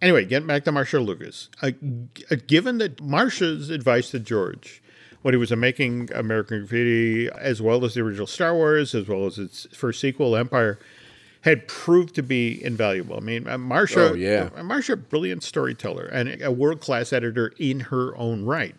[0.00, 1.50] anyway, getting back to Marcia Lucas.
[1.60, 1.72] Uh,
[2.30, 4.82] uh, given that Marcia's advice to George
[5.24, 9.24] when he was making American Graffiti, as well as the original Star Wars, as well
[9.24, 10.78] as its first sequel, Empire,
[11.40, 13.16] had proved to be invaluable.
[13.16, 14.50] I mean, uh, Marcia, Oh, yeah.
[14.54, 18.74] uh, Marcia, brilliant storyteller and a world class editor in her own right.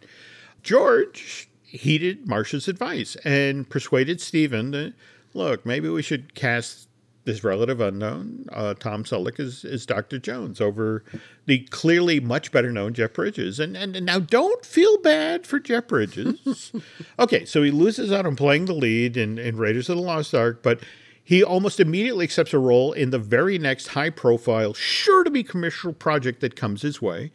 [0.62, 4.94] George heeded Marcia's advice and persuaded Steven that,
[5.34, 6.85] look, maybe we should cast
[7.26, 10.20] this relative unknown, uh, Tom Selleck, is, as Dr.
[10.20, 11.04] Jones over
[11.48, 13.60] the clearly much better known Jeff Bridges.
[13.60, 16.72] And, and, and now don't feel bad for Jeff Bridges.
[17.20, 20.34] okay, so he loses out on playing the lead in, in Raiders of the Lost
[20.36, 20.80] Ark, but
[21.24, 25.44] he almost immediately accepts a role in the very next high profile, sure to be
[25.44, 27.32] commercial project that comes his way,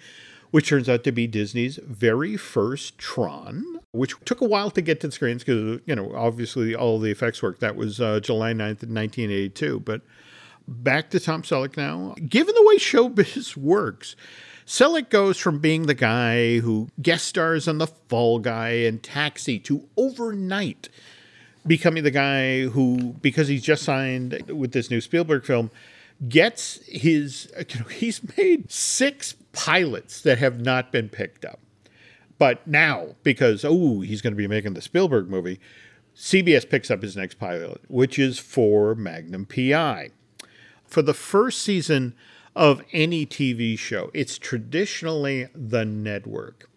[0.53, 5.01] which turns out to be Disney's very first Tron which took a while to get
[5.01, 7.59] to the screens because, you know, obviously all the effects work.
[7.61, 9.80] That was uh, July 9th, 1982.
[9.80, 10.03] But
[10.68, 12.14] back to Tom Selleck now.
[12.28, 14.14] Given the way showbiz works,
[14.64, 19.59] Selleck goes from being the guy who guest stars on The Fall Guy and Taxi
[19.61, 20.88] to overnight
[21.66, 25.70] becoming the guy who, because he's just signed with this new Spielberg film,
[26.28, 31.59] gets his, you know, he's made six pilots that have not been picked up.
[32.41, 35.61] But now, because, oh, he's going to be making the Spielberg movie,
[36.16, 40.09] CBS picks up his next pilot, which is for Magnum PI.
[40.86, 42.14] For the first season
[42.57, 46.70] of any TV show, it's traditionally the network,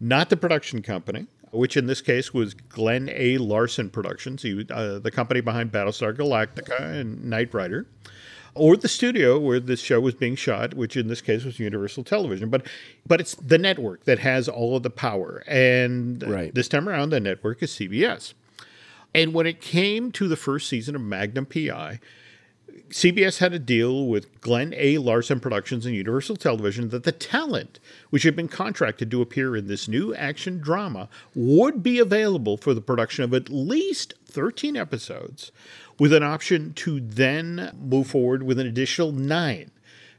[0.00, 3.36] not the production company, which in this case was Glen A.
[3.36, 7.86] Larson Productions, he, uh, the company behind Battlestar Galactica and Knight Rider
[8.54, 12.04] or the studio where this show was being shot, which in this case was Universal
[12.04, 12.48] Television.
[12.50, 12.66] But
[13.06, 16.54] but it's the network that has all of the power, and right.
[16.54, 18.34] this time around, the network is CBS.
[19.14, 22.00] And when it came to the first season of Magnum PI,
[22.94, 24.98] CBS had a deal with Glen A.
[24.98, 27.80] Larson Productions and Universal Television that the talent,
[28.10, 32.72] which had been contracted to appear in this new action drama, would be available for
[32.72, 35.50] the production of at least 13 episodes
[35.98, 39.72] with an option to then move forward with an additional nine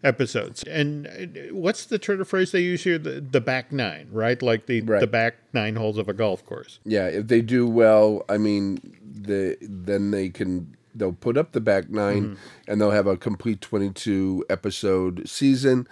[0.04, 0.62] episodes.
[0.64, 2.98] And uh, what's the turn of phrase they use here?
[2.98, 4.42] The, the back nine, right?
[4.42, 5.00] Like the, Right.
[5.00, 6.80] the back nine holes of a golf course.
[6.84, 11.62] Yeah, if they do well, I mean, the then they can they'll put up the
[11.62, 12.38] back 9
[12.68, 15.88] and they'll have a complete twenty two episode season.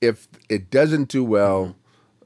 [0.00, 1.76] If it doesn't do well,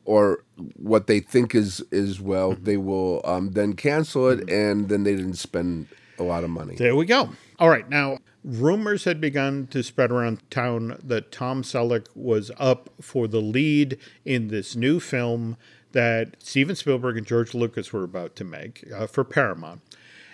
[0.05, 0.45] or
[0.77, 5.15] what they think is is well, they will um, then cancel it, and then they
[5.15, 5.87] didn't spend
[6.19, 6.75] a lot of money.
[6.77, 7.31] There we go.
[7.59, 7.89] All right.
[7.89, 13.41] Now, rumors had begun to spread around town that Tom Selleck was up for the
[13.41, 15.57] lead in this new film
[15.93, 19.81] that Steven Spielberg and George Lucas were about to make uh, for Paramount.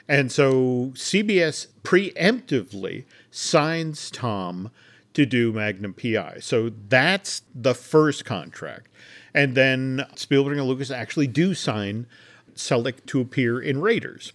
[0.08, 4.70] And so CBS preemptively signs Tom
[5.14, 6.38] to do Magnum PI.
[6.40, 8.88] So that's the first contract.
[9.34, 12.06] And then Spielberg and Lucas actually do sign
[12.54, 14.32] Selleck to appear in Raiders.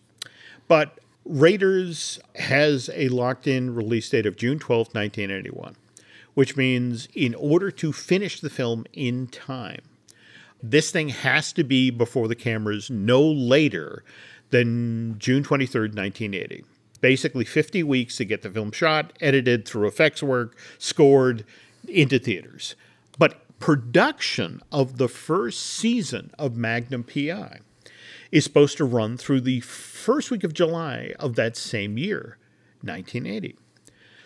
[0.68, 5.76] But Raiders has a locked in release date of June 12, 1981,
[6.34, 9.82] which means in order to finish the film in time,
[10.64, 14.04] this thing has to be before the cameras no later
[14.52, 16.64] than June 23rd, 1980.
[17.02, 21.44] Basically, 50 weeks to get the film shot, edited through effects work, scored
[21.88, 22.76] into theaters.
[23.18, 27.60] But production of the first season of Magnum PI
[28.32, 32.38] is supposed to run through the first week of July of that same year,
[32.82, 33.58] 1980.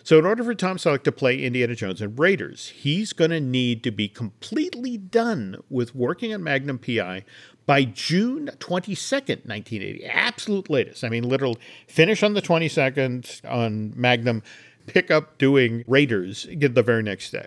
[0.04, 3.40] So, in order for Tom Selleck to play Indiana Jones and Raiders, he's going to
[3.40, 7.24] need to be completely done with working on Magnum PI
[7.66, 10.06] by June 22nd, 1980.
[10.06, 11.04] Absolute latest.
[11.04, 11.58] I mean, literal
[11.88, 14.42] finish on the 22nd on Magnum,
[14.86, 17.46] pick up doing Raiders get the very next day.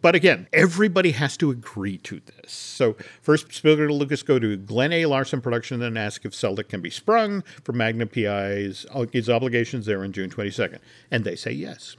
[0.00, 2.52] But again, everybody has to agree to this.
[2.52, 5.06] So first, Spielberg and Lucas go to Glen A.
[5.06, 9.86] Larson Production and ask if Selleck can be sprung for Magnum PI's uh, his obligations
[9.86, 10.78] there on June 22nd.
[11.10, 11.96] And they say yes.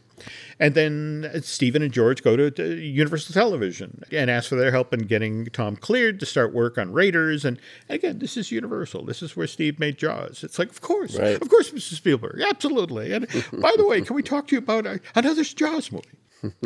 [0.59, 4.93] And then Steven and George go to, to Universal Television and ask for their help
[4.93, 7.43] in getting Tom cleared to start work on Raiders.
[7.43, 7.59] And,
[7.89, 9.05] and again, this is Universal.
[9.05, 10.43] This is where Steve made Jaws.
[10.43, 11.41] It's like, of course, Right.
[11.41, 11.93] of course, Mr.
[11.93, 13.11] Spielberg, absolutely.
[13.13, 13.28] And
[13.61, 16.07] by the way, can we talk to you about uh, another Jaws movie?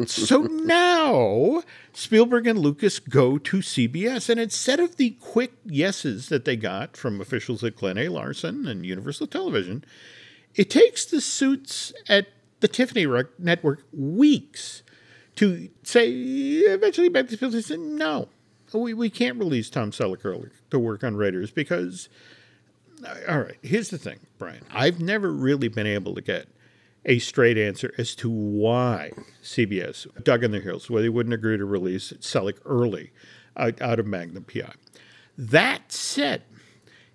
[0.07, 6.43] so now Spielberg and Lucas go to CBS, and instead of the quick yeses that
[6.45, 8.09] they got from officials at Glen A.
[8.09, 9.83] Larson and Universal Television,
[10.55, 12.27] it takes the suits at
[12.59, 13.05] the Tiffany
[13.37, 14.83] Network weeks
[15.35, 18.27] to say, eventually, back to said, no,
[18.73, 22.09] we, we can't release Tom Selleck early to work on Raiders because,
[23.07, 24.63] uh, all right, here's the thing, Brian.
[24.71, 26.47] I've never really been able to get
[27.05, 31.57] a straight answer as to why CBS dug in their heels, why they wouldn't agree
[31.57, 33.11] to release Selleck early
[33.55, 34.73] out, out of Magnum PI.
[35.37, 36.43] That said,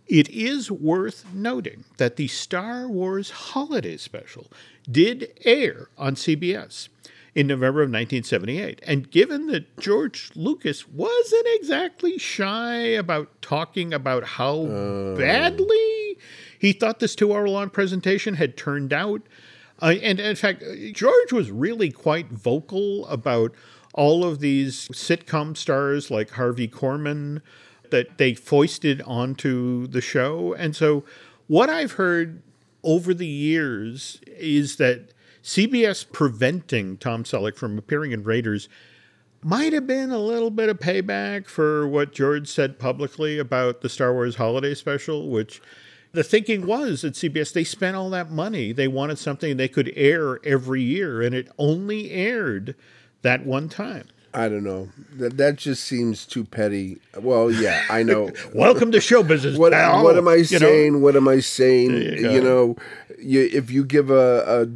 [0.07, 4.47] it is worth noting that the Star Wars Holiday Special
[4.91, 6.89] did air on CBS
[7.35, 8.80] in November of 1978.
[8.87, 14.64] And given that George Lucas wasn't exactly shy about talking about how
[15.16, 16.18] badly
[16.59, 19.22] he thought this two hour long presentation had turned out,
[19.82, 20.62] uh, and in fact,
[20.93, 23.53] George was really quite vocal about
[23.93, 27.43] all of these sitcom stars like Harvey Korman
[27.91, 30.55] that they foisted onto the show.
[30.55, 31.05] And so,
[31.47, 32.43] what I've heard
[32.85, 35.12] over the years is that
[35.43, 38.68] CBS preventing Tom Selleck from appearing in Raiders
[39.43, 43.91] might have been a little bit of payback for what George said publicly about the
[43.91, 45.61] Star Wars holiday special, which
[46.12, 48.72] the thinking was at CBS they spent all that money.
[48.72, 52.74] They wanted something they could air every year, and it only aired
[53.20, 54.09] that one time.
[54.35, 54.89] I don't know.
[55.16, 56.99] That that just seems too petty.
[57.20, 58.30] Well, yeah, I know.
[58.55, 59.57] Welcome to show business.
[59.57, 60.03] what pal.
[60.03, 60.66] what am I You know?
[60.66, 61.01] saying?
[61.03, 61.93] What am I saying?
[61.93, 62.76] You You, know,
[63.18, 64.66] you, if you give a, a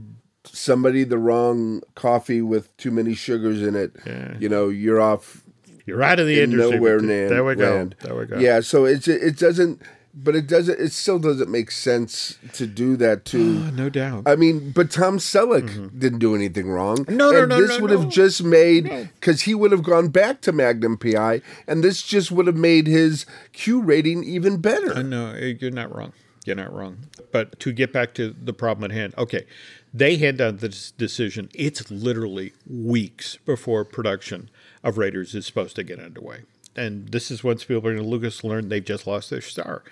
[0.48, 4.34] somebody the wrong coffee with too many sugars in it, Yeah.
[4.38, 5.42] you know, you're off
[5.86, 6.76] You're out of the in industry.
[6.76, 7.30] nowhere land.
[7.30, 7.74] There we go.
[7.74, 7.96] land.
[8.00, 8.38] There we go.
[8.38, 9.82] Yeah, so it's it doesn't,
[10.22, 10.78] but it doesn't.
[10.80, 13.64] It still doesn't make sense to do that to.
[13.66, 14.24] Oh, no doubt.
[14.26, 16.98] I mean, but Tom Selleck didn't do anything wrong.
[16.98, 17.16] Mm-hmm.
[17.16, 18.00] No, no, and no, This no, would no.
[18.00, 22.30] have just made because he would have gone back to Magnum PI, and this just
[22.30, 24.94] would have made his Q rating even better.
[24.94, 26.12] Uh, no, eh, you're not wrong.
[26.44, 26.98] You're not wrong.
[27.30, 29.46] But to get back to the problem at hand, okay,
[29.92, 31.50] they had done this decision.
[31.54, 34.48] It's literally weeks before production
[34.82, 36.40] of Raiders is supposed to get underway.
[36.78, 39.82] And this is when Spielberg and Lucas learned they've just lost their star.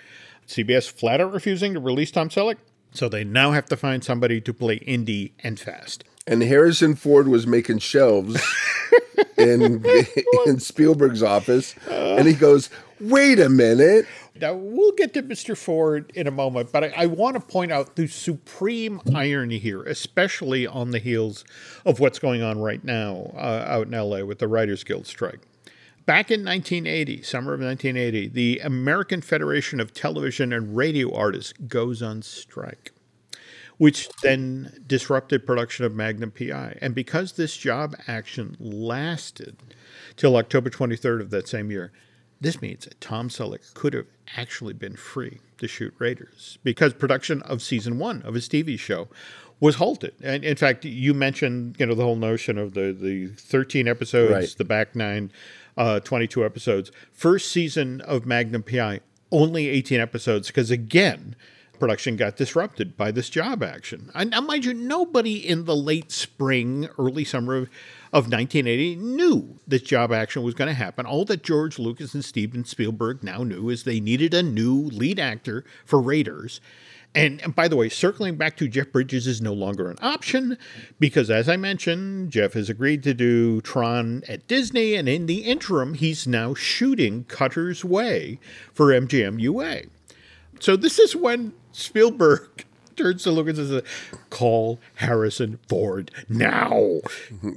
[0.47, 2.57] CBS flat out refusing to release Tom Selleck,
[2.91, 6.05] so they now have to find somebody to play Indy and Fast.
[6.25, 8.41] And Harrison Ford was making shelves
[9.37, 9.85] in
[10.45, 12.69] in Spielberg's office, and he goes,
[12.99, 14.05] "Wait a minute."
[14.39, 15.57] Now, we'll get to Mr.
[15.57, 19.81] Ford in a moment, but I, I want to point out the supreme irony here,
[19.83, 21.43] especially on the heels
[21.85, 25.39] of what's going on right now uh, out in LA with the Writers Guild strike.
[26.07, 32.01] Back in 1980, summer of 1980, the American Federation of Television and Radio Artists goes
[32.01, 32.91] on strike,
[33.77, 36.77] which then disrupted production of Magnum PI.
[36.81, 39.57] And because this job action lasted
[40.15, 41.91] till October 23rd of that same year,
[42.39, 47.41] this means that Tom Selleck could have actually been free to shoot Raiders because production
[47.41, 49.09] of season one of his TV show
[49.59, 50.13] was halted.
[50.23, 54.31] And in fact, you mentioned you know the whole notion of the the 13 episodes,
[54.31, 54.55] Right.
[54.57, 55.31] the back nine,
[55.77, 56.91] uh, 22 episodes.
[57.11, 59.01] First season of Magnum PI,
[59.31, 61.35] only 18 episodes because again.
[61.79, 64.09] Production got disrupted by this job action.
[64.15, 67.63] And now, mind you, nobody in the late spring, early summer of,
[68.11, 71.05] of 1980 knew this job action was going to happen.
[71.05, 75.19] All that George Lucas and Steven Spielberg now knew is they needed a new lead
[75.19, 76.61] actor for Raiders.
[77.15, 80.57] And, and by the way, circling back to Jeff Bridges is no longer an option
[80.99, 85.39] because, as I mentioned, Jeff has agreed to do Tron at Disney, and in the
[85.39, 88.39] interim, he's now shooting Cutter's Way
[88.71, 89.83] for MGM UA.
[90.59, 92.65] So this is when Spielberg
[92.97, 93.83] turns to Lucas and says,
[94.29, 96.99] "Call Harrison Ford now."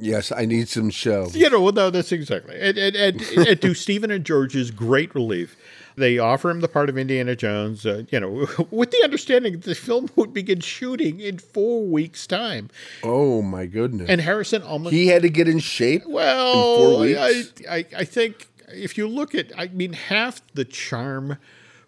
[0.01, 1.29] Yes, I need some show.
[1.33, 2.57] You know, well, no, that's exactly.
[2.61, 5.57] And, and, and, and to Steven and George's great relief,
[5.97, 7.85] they offer him the part of Indiana Jones.
[7.85, 12.27] Uh, you know, with the understanding that the film would begin shooting in four weeks'
[12.27, 12.71] time,
[13.03, 14.09] Oh my goodness!
[14.09, 16.03] and Harrison almost he had to get in shape.
[16.07, 17.53] well, in four weeks.
[17.69, 21.39] I, I, I think if you look at, I mean, half the charm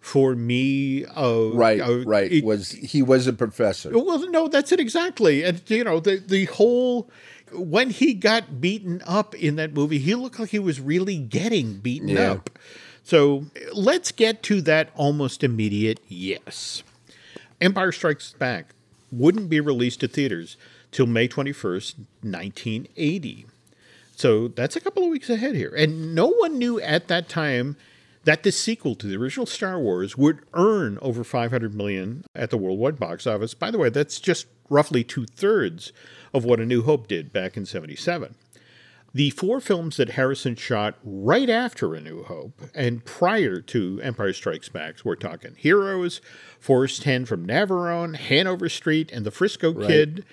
[0.03, 2.29] for me of right, of- right.
[2.29, 3.89] it- was he was a professor?
[3.97, 5.43] well, no, that's it exactly.
[5.43, 7.09] And you know, the the whole
[7.53, 11.75] when he got beaten up in that movie, he looked like he was really getting
[11.79, 12.33] beaten Yeah.
[12.33, 12.49] up.
[13.05, 16.83] So let's get to that almost immediate yes.
[17.61, 18.73] Empire Strikes Back
[19.11, 20.57] wouldn't be released to theaters
[20.91, 23.45] till May 21st, 1980.
[24.15, 25.73] So that's a couple of weeks ahead here.
[25.75, 27.77] And no one knew at that time
[28.23, 32.57] that the sequel to the original Star Wars would earn over 500 million at the
[32.57, 33.53] worldwide box office.
[33.53, 35.91] By the way, that's just roughly two thirds
[36.33, 38.35] of what A New Hope did back in 77.
[39.15, 44.33] The four films that Harrison shot right after A New Hope and prior to Empire
[44.33, 46.19] Strikes Back, we're talking Heroes,
[46.59, 50.25] Force 10 from Navarone, Hanover Street, and The Frisco Kid,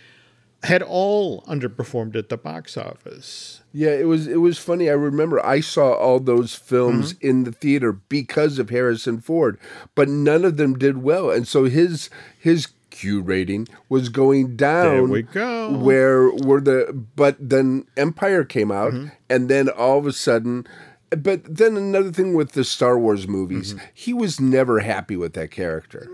[0.62, 3.60] had all underperformed at the box office.
[3.72, 4.90] Yeah, it was it was funny.
[4.90, 7.26] I remember I saw all those films Mm-hmm.
[7.28, 9.58] in the theater because of Harrison Ford,
[9.94, 14.84] but none of them did well, and so his his Q rating was going down.
[14.94, 15.78] There we go.
[15.78, 19.08] Where were the but then Empire came out, Mm-hmm.
[19.30, 20.66] and then all of a sudden.
[21.10, 23.84] But then another thing with the Star Wars movies, Mm-hmm.
[23.94, 26.08] he was never happy with that character.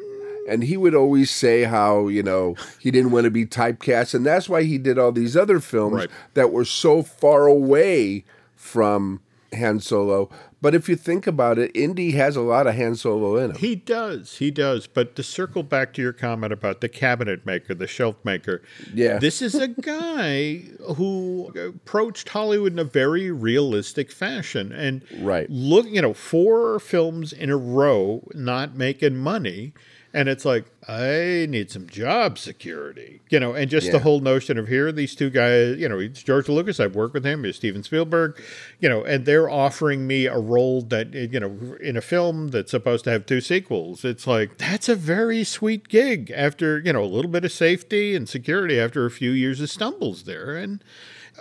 [0.49, 4.15] And he would always say how, you know, he didn't want to be typecast.
[4.15, 6.11] And that's why he did all these other films Right.
[6.35, 8.25] that were so far away
[8.55, 9.21] from
[9.55, 10.29] Han Solo.
[10.63, 13.57] But if you think about it, Indy has a lot of Han Solo in him.
[13.59, 14.87] He does, he does.
[14.87, 19.19] But to circle back to your comment about the cabinet maker, the shelf maker, Yeah.
[19.19, 20.65] this is a guy
[20.97, 24.73] who approached Hollywood in a very realistic fashion.
[24.73, 25.49] And Right.
[25.51, 29.73] look, you know, four films in a row not making money.
[30.17, 33.93] And it's like, I need some job security, you know, and just Yeah.
[33.93, 37.13] the whole notion of here, these two guys, you know, it's George Lucas, I've worked
[37.13, 38.41] with him, it's Steven Spielberg,
[38.81, 42.49] you know, and they're offering me a role that, eh, you know, in a film
[42.49, 44.07] that's supposed to have two sequels.
[44.07, 48.15] It's like, that's a very sweet gig after, you know, a little bit of safety
[48.17, 50.57] and security after a few years of stumbles there.
[50.57, 50.83] And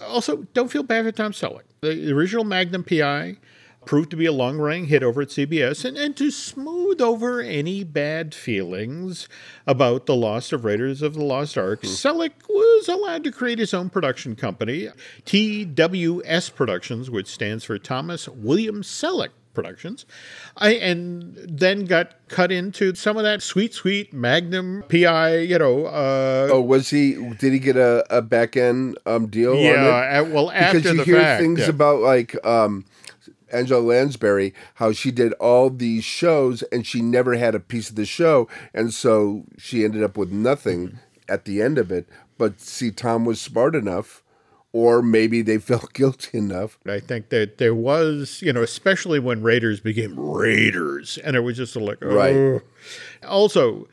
[0.06, 1.64] also, don't feel bad for Tom Selleck.
[1.80, 3.38] The original Magnum PI
[3.86, 7.42] proved to be a long running hit over at CBS, and, and to smooth over
[7.42, 9.28] any bad feelings
[9.68, 13.74] about the loss of Raiders of the Lost Ark, Selleck was allowed to create his
[13.74, 14.90] own production company,
[15.26, 19.30] TWS Productions, which stands for Thomas William Selleck.
[19.54, 20.06] Productions,
[20.58, 25.86] I and then got cut into some of that sweet, sweet Magnum PI, you know,
[25.86, 27.14] uh, Oh, was he?
[27.40, 29.64] Did he get a, a back end um, deal on it?
[29.64, 30.20] yeah.
[30.20, 31.70] uh, well, after because you hear fact, things yeah.
[31.70, 32.84] about like um,
[33.56, 37.96] Angela Lansbury, how she did all these shows and she never had a piece of
[37.96, 40.98] the show, and so she ended up with nothing Mm-hmm.
[41.34, 42.08] at the end of it.
[42.38, 44.22] But see, Tom was smart enough,
[44.74, 46.78] or maybe they felt guilty enough.
[46.86, 51.56] I think that there was, you know, especially when Raiders became Raiders, and it was
[51.58, 52.14] just like, oh.
[52.14, 52.62] Right.
[53.28, 53.88] Also,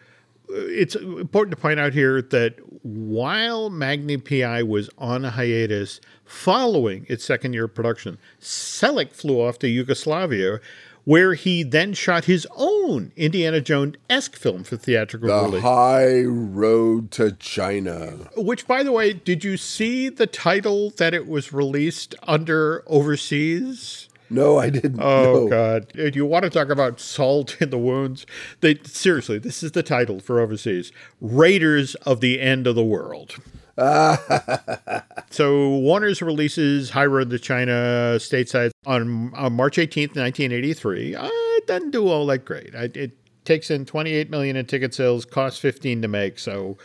[0.55, 7.07] it's important to point out here that while Magnum PI was on a hiatus following
[7.09, 10.61] its second year of production, Selleck flew off to Yugoslavia,
[11.05, 15.63] where he then shot his own Indiana Jones esque film for theatrical The release.
[15.63, 18.31] High Road to China.
[18.37, 24.09] Which, by the way, did you see the title that it was released under overseas?
[24.33, 25.01] No, I didn't.
[25.01, 25.49] Oh know.
[25.49, 25.93] God!
[25.95, 28.27] If you want to talk about salt in the wounds,
[28.61, 33.37] they seriously, this is the title for overseas: Raiders of the End of the World.
[35.31, 41.15] so Warner's releases High Road to China stateside on, on March 18th, 1983.
[41.15, 42.75] Uh, it doesn't do all that great.
[42.75, 43.13] I, it
[43.45, 46.77] takes in 28 million in ticket sales, costs 15 to make, so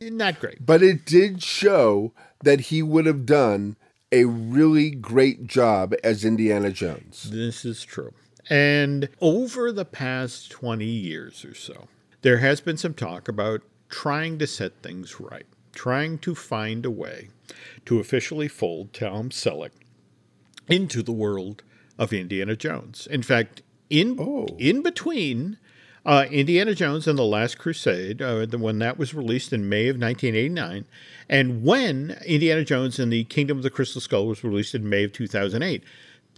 [0.00, 0.64] not great.
[0.64, 2.12] But it did show
[2.44, 3.76] that he would have done
[4.10, 7.30] a really great job as Indiana Jones.
[7.30, 8.12] This is true.
[8.50, 11.88] And over the past 20 years or so,
[12.22, 16.90] there has been some talk about trying to set things right, trying to find a
[16.90, 17.28] way
[17.84, 19.70] to officially fold Tom Selleck
[20.66, 21.62] into the world
[21.98, 23.06] of Indiana Jones.
[23.10, 24.46] In fact, in oh.
[24.58, 25.58] in between
[26.06, 29.88] uh, Indiana Jones and the Last Crusade, uh, the, when that was released in May
[29.88, 30.84] of 1989,
[31.28, 35.04] and when Indiana Jones and the Kingdom of the Crystal Skull was released in May
[35.04, 35.82] of 2008,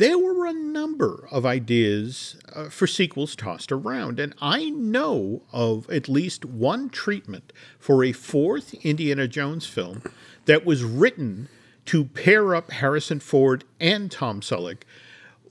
[0.01, 4.19] there were a number of ideas uh, for sequels tossed around.
[4.19, 10.03] And I know of at least one treatment for a fourth Indiana Jones film
[10.47, 11.49] that was written
[11.85, 14.85] to pair up Harrison Ford and Tom Selleck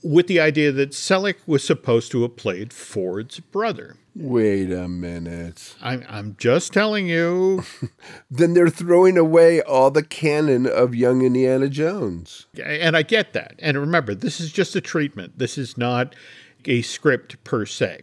[0.02, 3.96] with the idea that Selleck was supposed to have played Ford's brother.
[4.16, 5.76] Wait a minute.
[5.80, 7.62] I'm, I'm just telling you.
[8.30, 12.46] Then they're throwing away all the canon of young Indiana Jones.
[12.62, 13.54] And I get that.
[13.58, 15.38] And remember, this is just a treatment.
[15.38, 16.14] This is not
[16.64, 18.02] a script per se.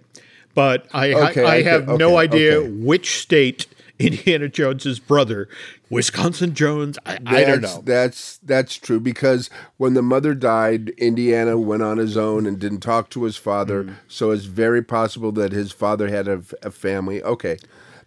[0.54, 2.70] But I, Okay, I, I have get- no idea okay.
[2.72, 3.68] which state
[4.00, 5.50] Indiana Jones's brother,
[5.90, 7.82] Wisconsin Jones, I, I don't know.
[7.84, 12.82] That's that's true because when the mother died, Indiana went on his own and didn't
[12.82, 13.84] talk to his father.
[13.84, 13.96] Mm.
[14.08, 17.24] So it's very possible that his father had a, a family.
[17.24, 17.58] Okay,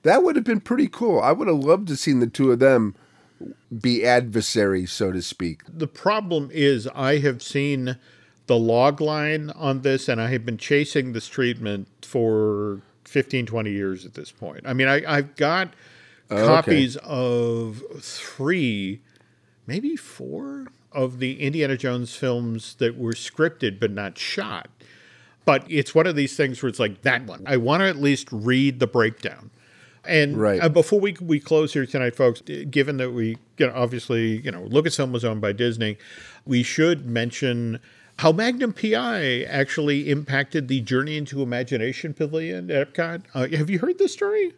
[0.02, 1.20] that would have been pretty cool.
[1.20, 2.94] I would have loved to seen the two of them
[3.80, 5.62] be adversaries, so to speak.
[5.66, 7.96] the problem is I have seen
[8.46, 13.70] the log line on this and I have been chasing this treatment for 15, 20
[13.70, 14.60] years at this point.
[14.64, 15.74] I mean, I, I've got
[16.46, 19.00] copies of three,
[19.66, 24.68] maybe four of the Indiana Jones films that were scripted but not shot.
[25.44, 27.42] But it's one of these things where it's like that one.
[27.46, 29.50] I want to at least read the breakdown.
[30.04, 30.62] And Right.
[30.62, 34.40] uh, before we we close here tonight, folks, uh, given that we you know, obviously
[34.40, 35.98] you know Lucasfilm was owned by Disney,
[36.46, 37.80] we should mention
[38.20, 43.22] how Magnum PI actually impacted the Journey into Imagination Pavilion at Epcot.
[43.32, 44.52] Uh, have you heard this story?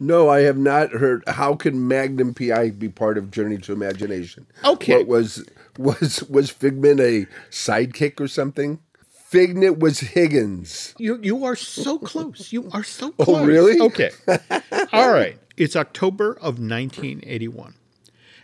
[0.00, 1.22] No, I have not heard.
[1.26, 4.46] How can Magnum PI be part of Journey to Imagination?
[4.64, 4.96] Okay.
[4.96, 5.46] What was
[5.76, 8.78] was was Figment a sidekick or something?
[9.10, 10.94] Figment was Higgins.
[10.96, 12.50] You you are so close.
[12.50, 13.28] You are so close.
[13.28, 13.78] Oh, really?
[13.78, 14.10] Okay.
[14.92, 15.38] All right.
[15.58, 17.74] It's October of 1981,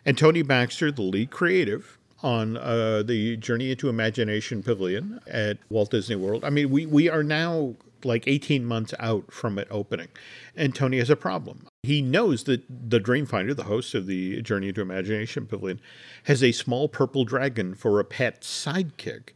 [0.04, 5.90] and Tony Baxter, the lead creative on uh, the Journey into Imagination Pavilion at Walt
[5.90, 6.44] Disney World.
[6.44, 10.08] I mean, we we are now like 18 months out from it opening,
[10.56, 11.66] and Tony has a problem.
[11.82, 15.80] He knows that the Dreamfinder, the host of the Journey into Imagination Pavilion,
[16.24, 19.30] has a small purple dragon for a pet sidekick.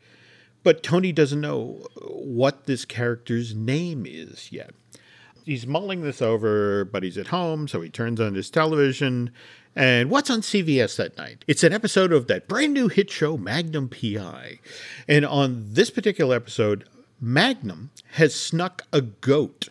[0.64, 4.70] But Tony doesn't know what this character's name is yet.
[5.44, 9.32] he's mulling this over, but he's at home, so he turns on his television.
[9.74, 11.44] And what's on CBS that night?
[11.46, 14.58] It's an episode of that brand new hit show, Magnum PI.
[15.08, 16.84] And on this particular episode,
[17.20, 19.68] Magnum has snuck a goat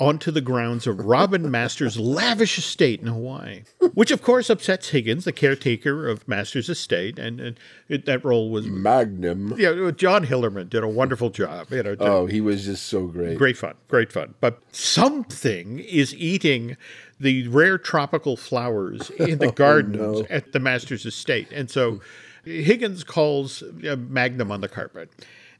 [0.00, 3.62] onto the grounds of Robin Masters' lavish estate in Hawaii,
[3.94, 8.50] which of course upsets Higgins, the caretaker of Masters' estate, and, and it, that role
[8.50, 9.54] was Magnum.
[9.58, 9.68] yeah.
[9.68, 11.68] Uh, John Hillerman did a wonderful job.
[11.70, 13.38] You know, Oh, he was just so great.
[13.38, 14.34] great fun, great fun.
[14.40, 16.76] But something is eating
[17.22, 22.00] the rare tropical flowers in the gardens at the Masters' estate, and so
[22.44, 25.10] Higgins calls Magnum on the carpet.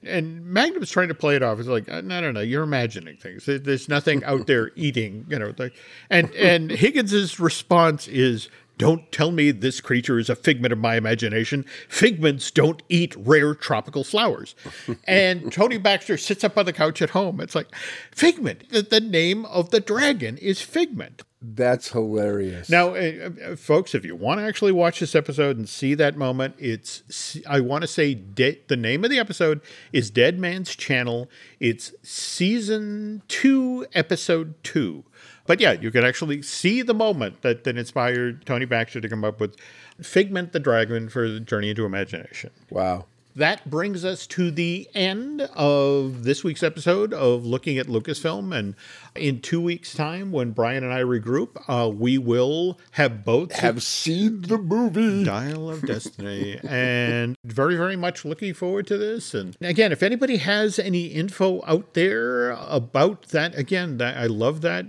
[0.04, 1.60] And Magnum's trying to play it off.
[1.60, 3.46] It's like, uh, no, no, no, you're imagining things.
[3.46, 5.54] There's nothing out there eating, you know.
[5.56, 5.74] Like,
[6.10, 8.48] and and Higgins's response is,
[8.78, 11.64] "Don't tell me this creature is a figment of my imagination.
[11.88, 14.54] Figments don't eat rare tropical flowers."
[15.06, 17.40] and Tony Baxter sits up on the couch at home.
[17.40, 17.68] It's like,
[18.10, 18.68] Figment.
[18.70, 21.22] The, the name of the dragon is Figment.
[21.44, 22.70] That's hilarious.
[22.70, 26.16] Now, uh, uh, folks, if you want to actually watch this episode and see that
[26.16, 29.60] moment, it's I want to say de- the name of the episode
[29.92, 31.28] is Dead Man's Channel.
[31.58, 35.02] It's season two, episode two.
[35.46, 39.24] But yeah, you can actually see the moment that, that inspired Tony Baxter to come
[39.24, 39.56] up with
[40.00, 42.50] Figment the Dragon for the Journey into Imagination.
[42.70, 43.06] wow.
[43.34, 48.54] That brings us to the end of this week's episode of looking at Lucasfilm.
[48.54, 48.74] And
[49.16, 53.82] in two weeks' time, when Brian and I regroup, uh, we will have both Have
[53.82, 55.24] seen the movie.
[55.24, 59.32] Dial of Destiny, and very, very much looking forward to this.
[59.32, 64.60] And again, if anybody has any info out there about that, again, that I love
[64.60, 64.84] that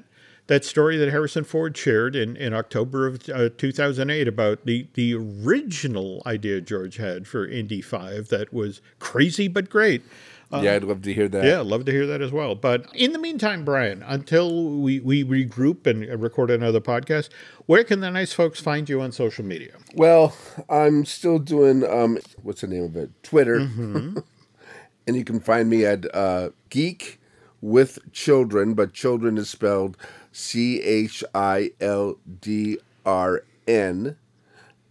[0.47, 5.13] that story that Harrison Ford shared in, in October of uh, 2008 about the the
[5.15, 10.03] original idea George had for Indy Five that was crazy but great.
[10.51, 11.45] yeah, I'd love to hear that.
[11.45, 12.53] Yeah, love to hear that as well.
[12.55, 17.29] But in the meantime, Brian, until we, we regroup and record another podcast,
[17.65, 19.71] where can the nice folks find you on social media?
[19.95, 20.35] Well,
[20.69, 23.11] I'm still doing um what's the name of it?
[23.23, 23.61] Twitter.
[23.61, 24.19] Mm-hmm.
[25.07, 27.19] and you can find me at uh Geek
[27.61, 29.95] with Children, but children is spelled
[30.33, 34.17] C H I L D R N.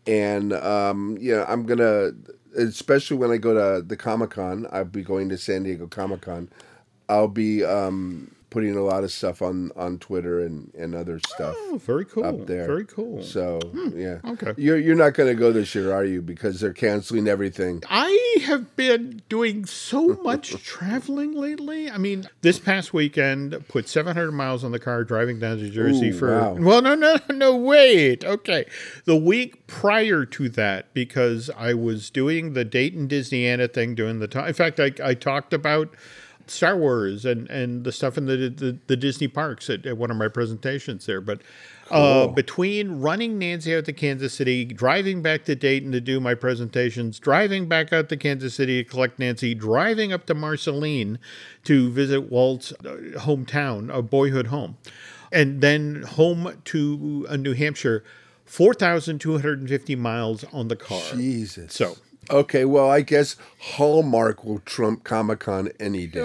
[0.07, 2.13] And um yeah, I'm gonna
[2.57, 6.23] especially when I go to the Comic Con, I'll be going to San Diego Comic
[6.23, 6.49] Con.
[7.09, 11.57] I'll be um putting a lot of stuff on on Twitter and and other stuff
[11.59, 12.25] Oh, very cool.
[12.25, 12.67] up there.
[12.67, 13.23] Very cool.
[13.23, 13.99] So hmm.
[13.99, 14.53] yeah, okay.
[14.57, 16.21] You're you're not going to go this year, are you?
[16.21, 17.83] Because they're canceling everything.
[17.89, 21.91] I have been doing so much traveling lately.
[21.91, 26.11] I mean, this past weekend, put 700 miles on the car driving down to Jersey
[26.11, 26.39] Ooh, for.
[26.39, 26.53] wow.
[26.55, 28.25] Well, no, no, no, wait.
[28.25, 28.67] Okay.
[29.07, 34.29] The week prior to that, because I was doing the Dayton Disneyana thing, doing the
[34.29, 34.49] time.
[34.49, 35.89] In fact, I, I talked about.
[36.47, 40.11] Star Wars and, and the stuff in the, the, the Disney parks at, at one
[40.11, 41.21] of my presentations there.
[41.21, 41.43] But
[41.91, 46.35] uh, between running Nancy out to Kansas City, driving back to Dayton to do my
[46.35, 51.19] presentations, driving back out to Kansas City to collect Nancy, driving up to Marceline
[51.65, 54.79] to visit Walt's uh, hometown, a boyhood home,
[55.31, 58.03] and then home to uh, New Hampshire,
[58.47, 61.03] 4,250 miles on the car.
[61.15, 61.75] Jesus.
[61.75, 61.97] So
[62.33, 66.21] Okay, well, I guess Hallmark will trump Comic Con any day.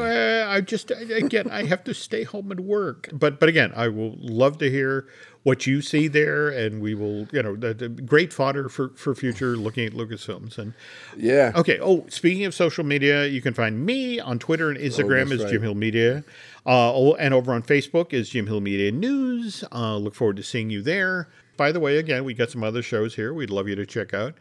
[0.46, 3.10] Uh, I just again I have to stay home and work.
[3.12, 5.06] But but again, I will love to hear
[5.44, 9.14] what you see there, and we will you know the, the great fodder for for
[9.16, 10.58] future looking at Lucasfilms.
[10.58, 10.74] And
[11.18, 11.52] Yeah.
[11.56, 15.34] okay, oh speaking of social media, you can find me on Twitter and Instagram Oh,
[15.34, 15.52] as right.
[15.52, 16.24] Jim Hill Media,
[16.66, 19.64] uh, oh, and over on Facebook is Jim Hill Media News.
[19.74, 21.28] Uh, look forward to seeing you there.
[21.58, 23.34] By the way, again, we got some other shows here.
[23.34, 24.36] We'd love you to check out.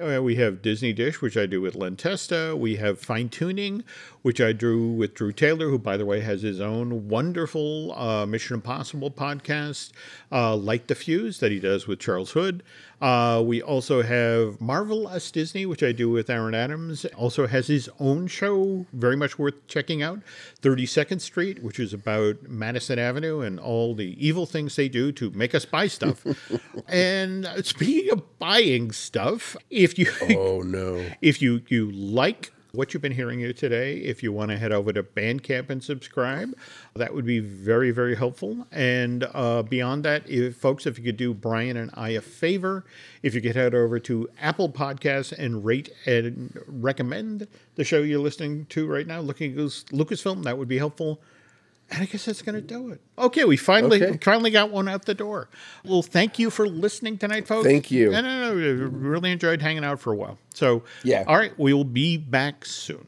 [0.00, 2.54] Uh, we have Disney Dish, which I do with Len Testa.
[2.56, 3.82] We have Fine Tuning,
[4.22, 8.24] which I drew with Drew Taylor, who, by the way, has his own wonderful uh,
[8.24, 9.90] Mission Impossible podcast,
[10.30, 12.62] uh, Light the Fuse, that he does with Charles Hood.
[13.00, 17.04] Uh, we also have Marvel Us Disney, which I do with Aaron Adams.
[17.16, 20.20] Also has his own show, very much worth checking out.
[20.62, 25.30] 32nd Street, which is about Madison Avenue and all the evil things they do to
[25.30, 26.26] make us buy stuff.
[26.88, 31.04] and speaking of buying stuff, if you Oh no.
[31.22, 34.72] if you you like what you've been hearing here today, if you want to head
[34.72, 36.54] over to Bandcamp and subscribe,
[36.94, 38.66] that would be very, very helpful.
[38.70, 42.84] And uh, beyond that, if folks, if you could do Brian and I a favor,
[43.22, 48.20] if you could head over to Apple Podcasts and rate and recommend the show you're
[48.20, 51.22] listening to right now, looking at Lucasfilm, that would be helpful.
[51.90, 53.00] And I guess that's going to do it.
[53.16, 54.18] Okay, we finally Okay.
[54.22, 55.48] finally got one out the door.
[55.84, 57.66] Well, thank you for listening tonight, folks.
[57.66, 58.10] Thank you.
[58.10, 58.86] No, no, no.
[58.88, 60.38] Really enjoyed hanging out for a while.
[60.52, 61.24] So, Yeah.
[61.26, 63.06] All right, we will be back soon.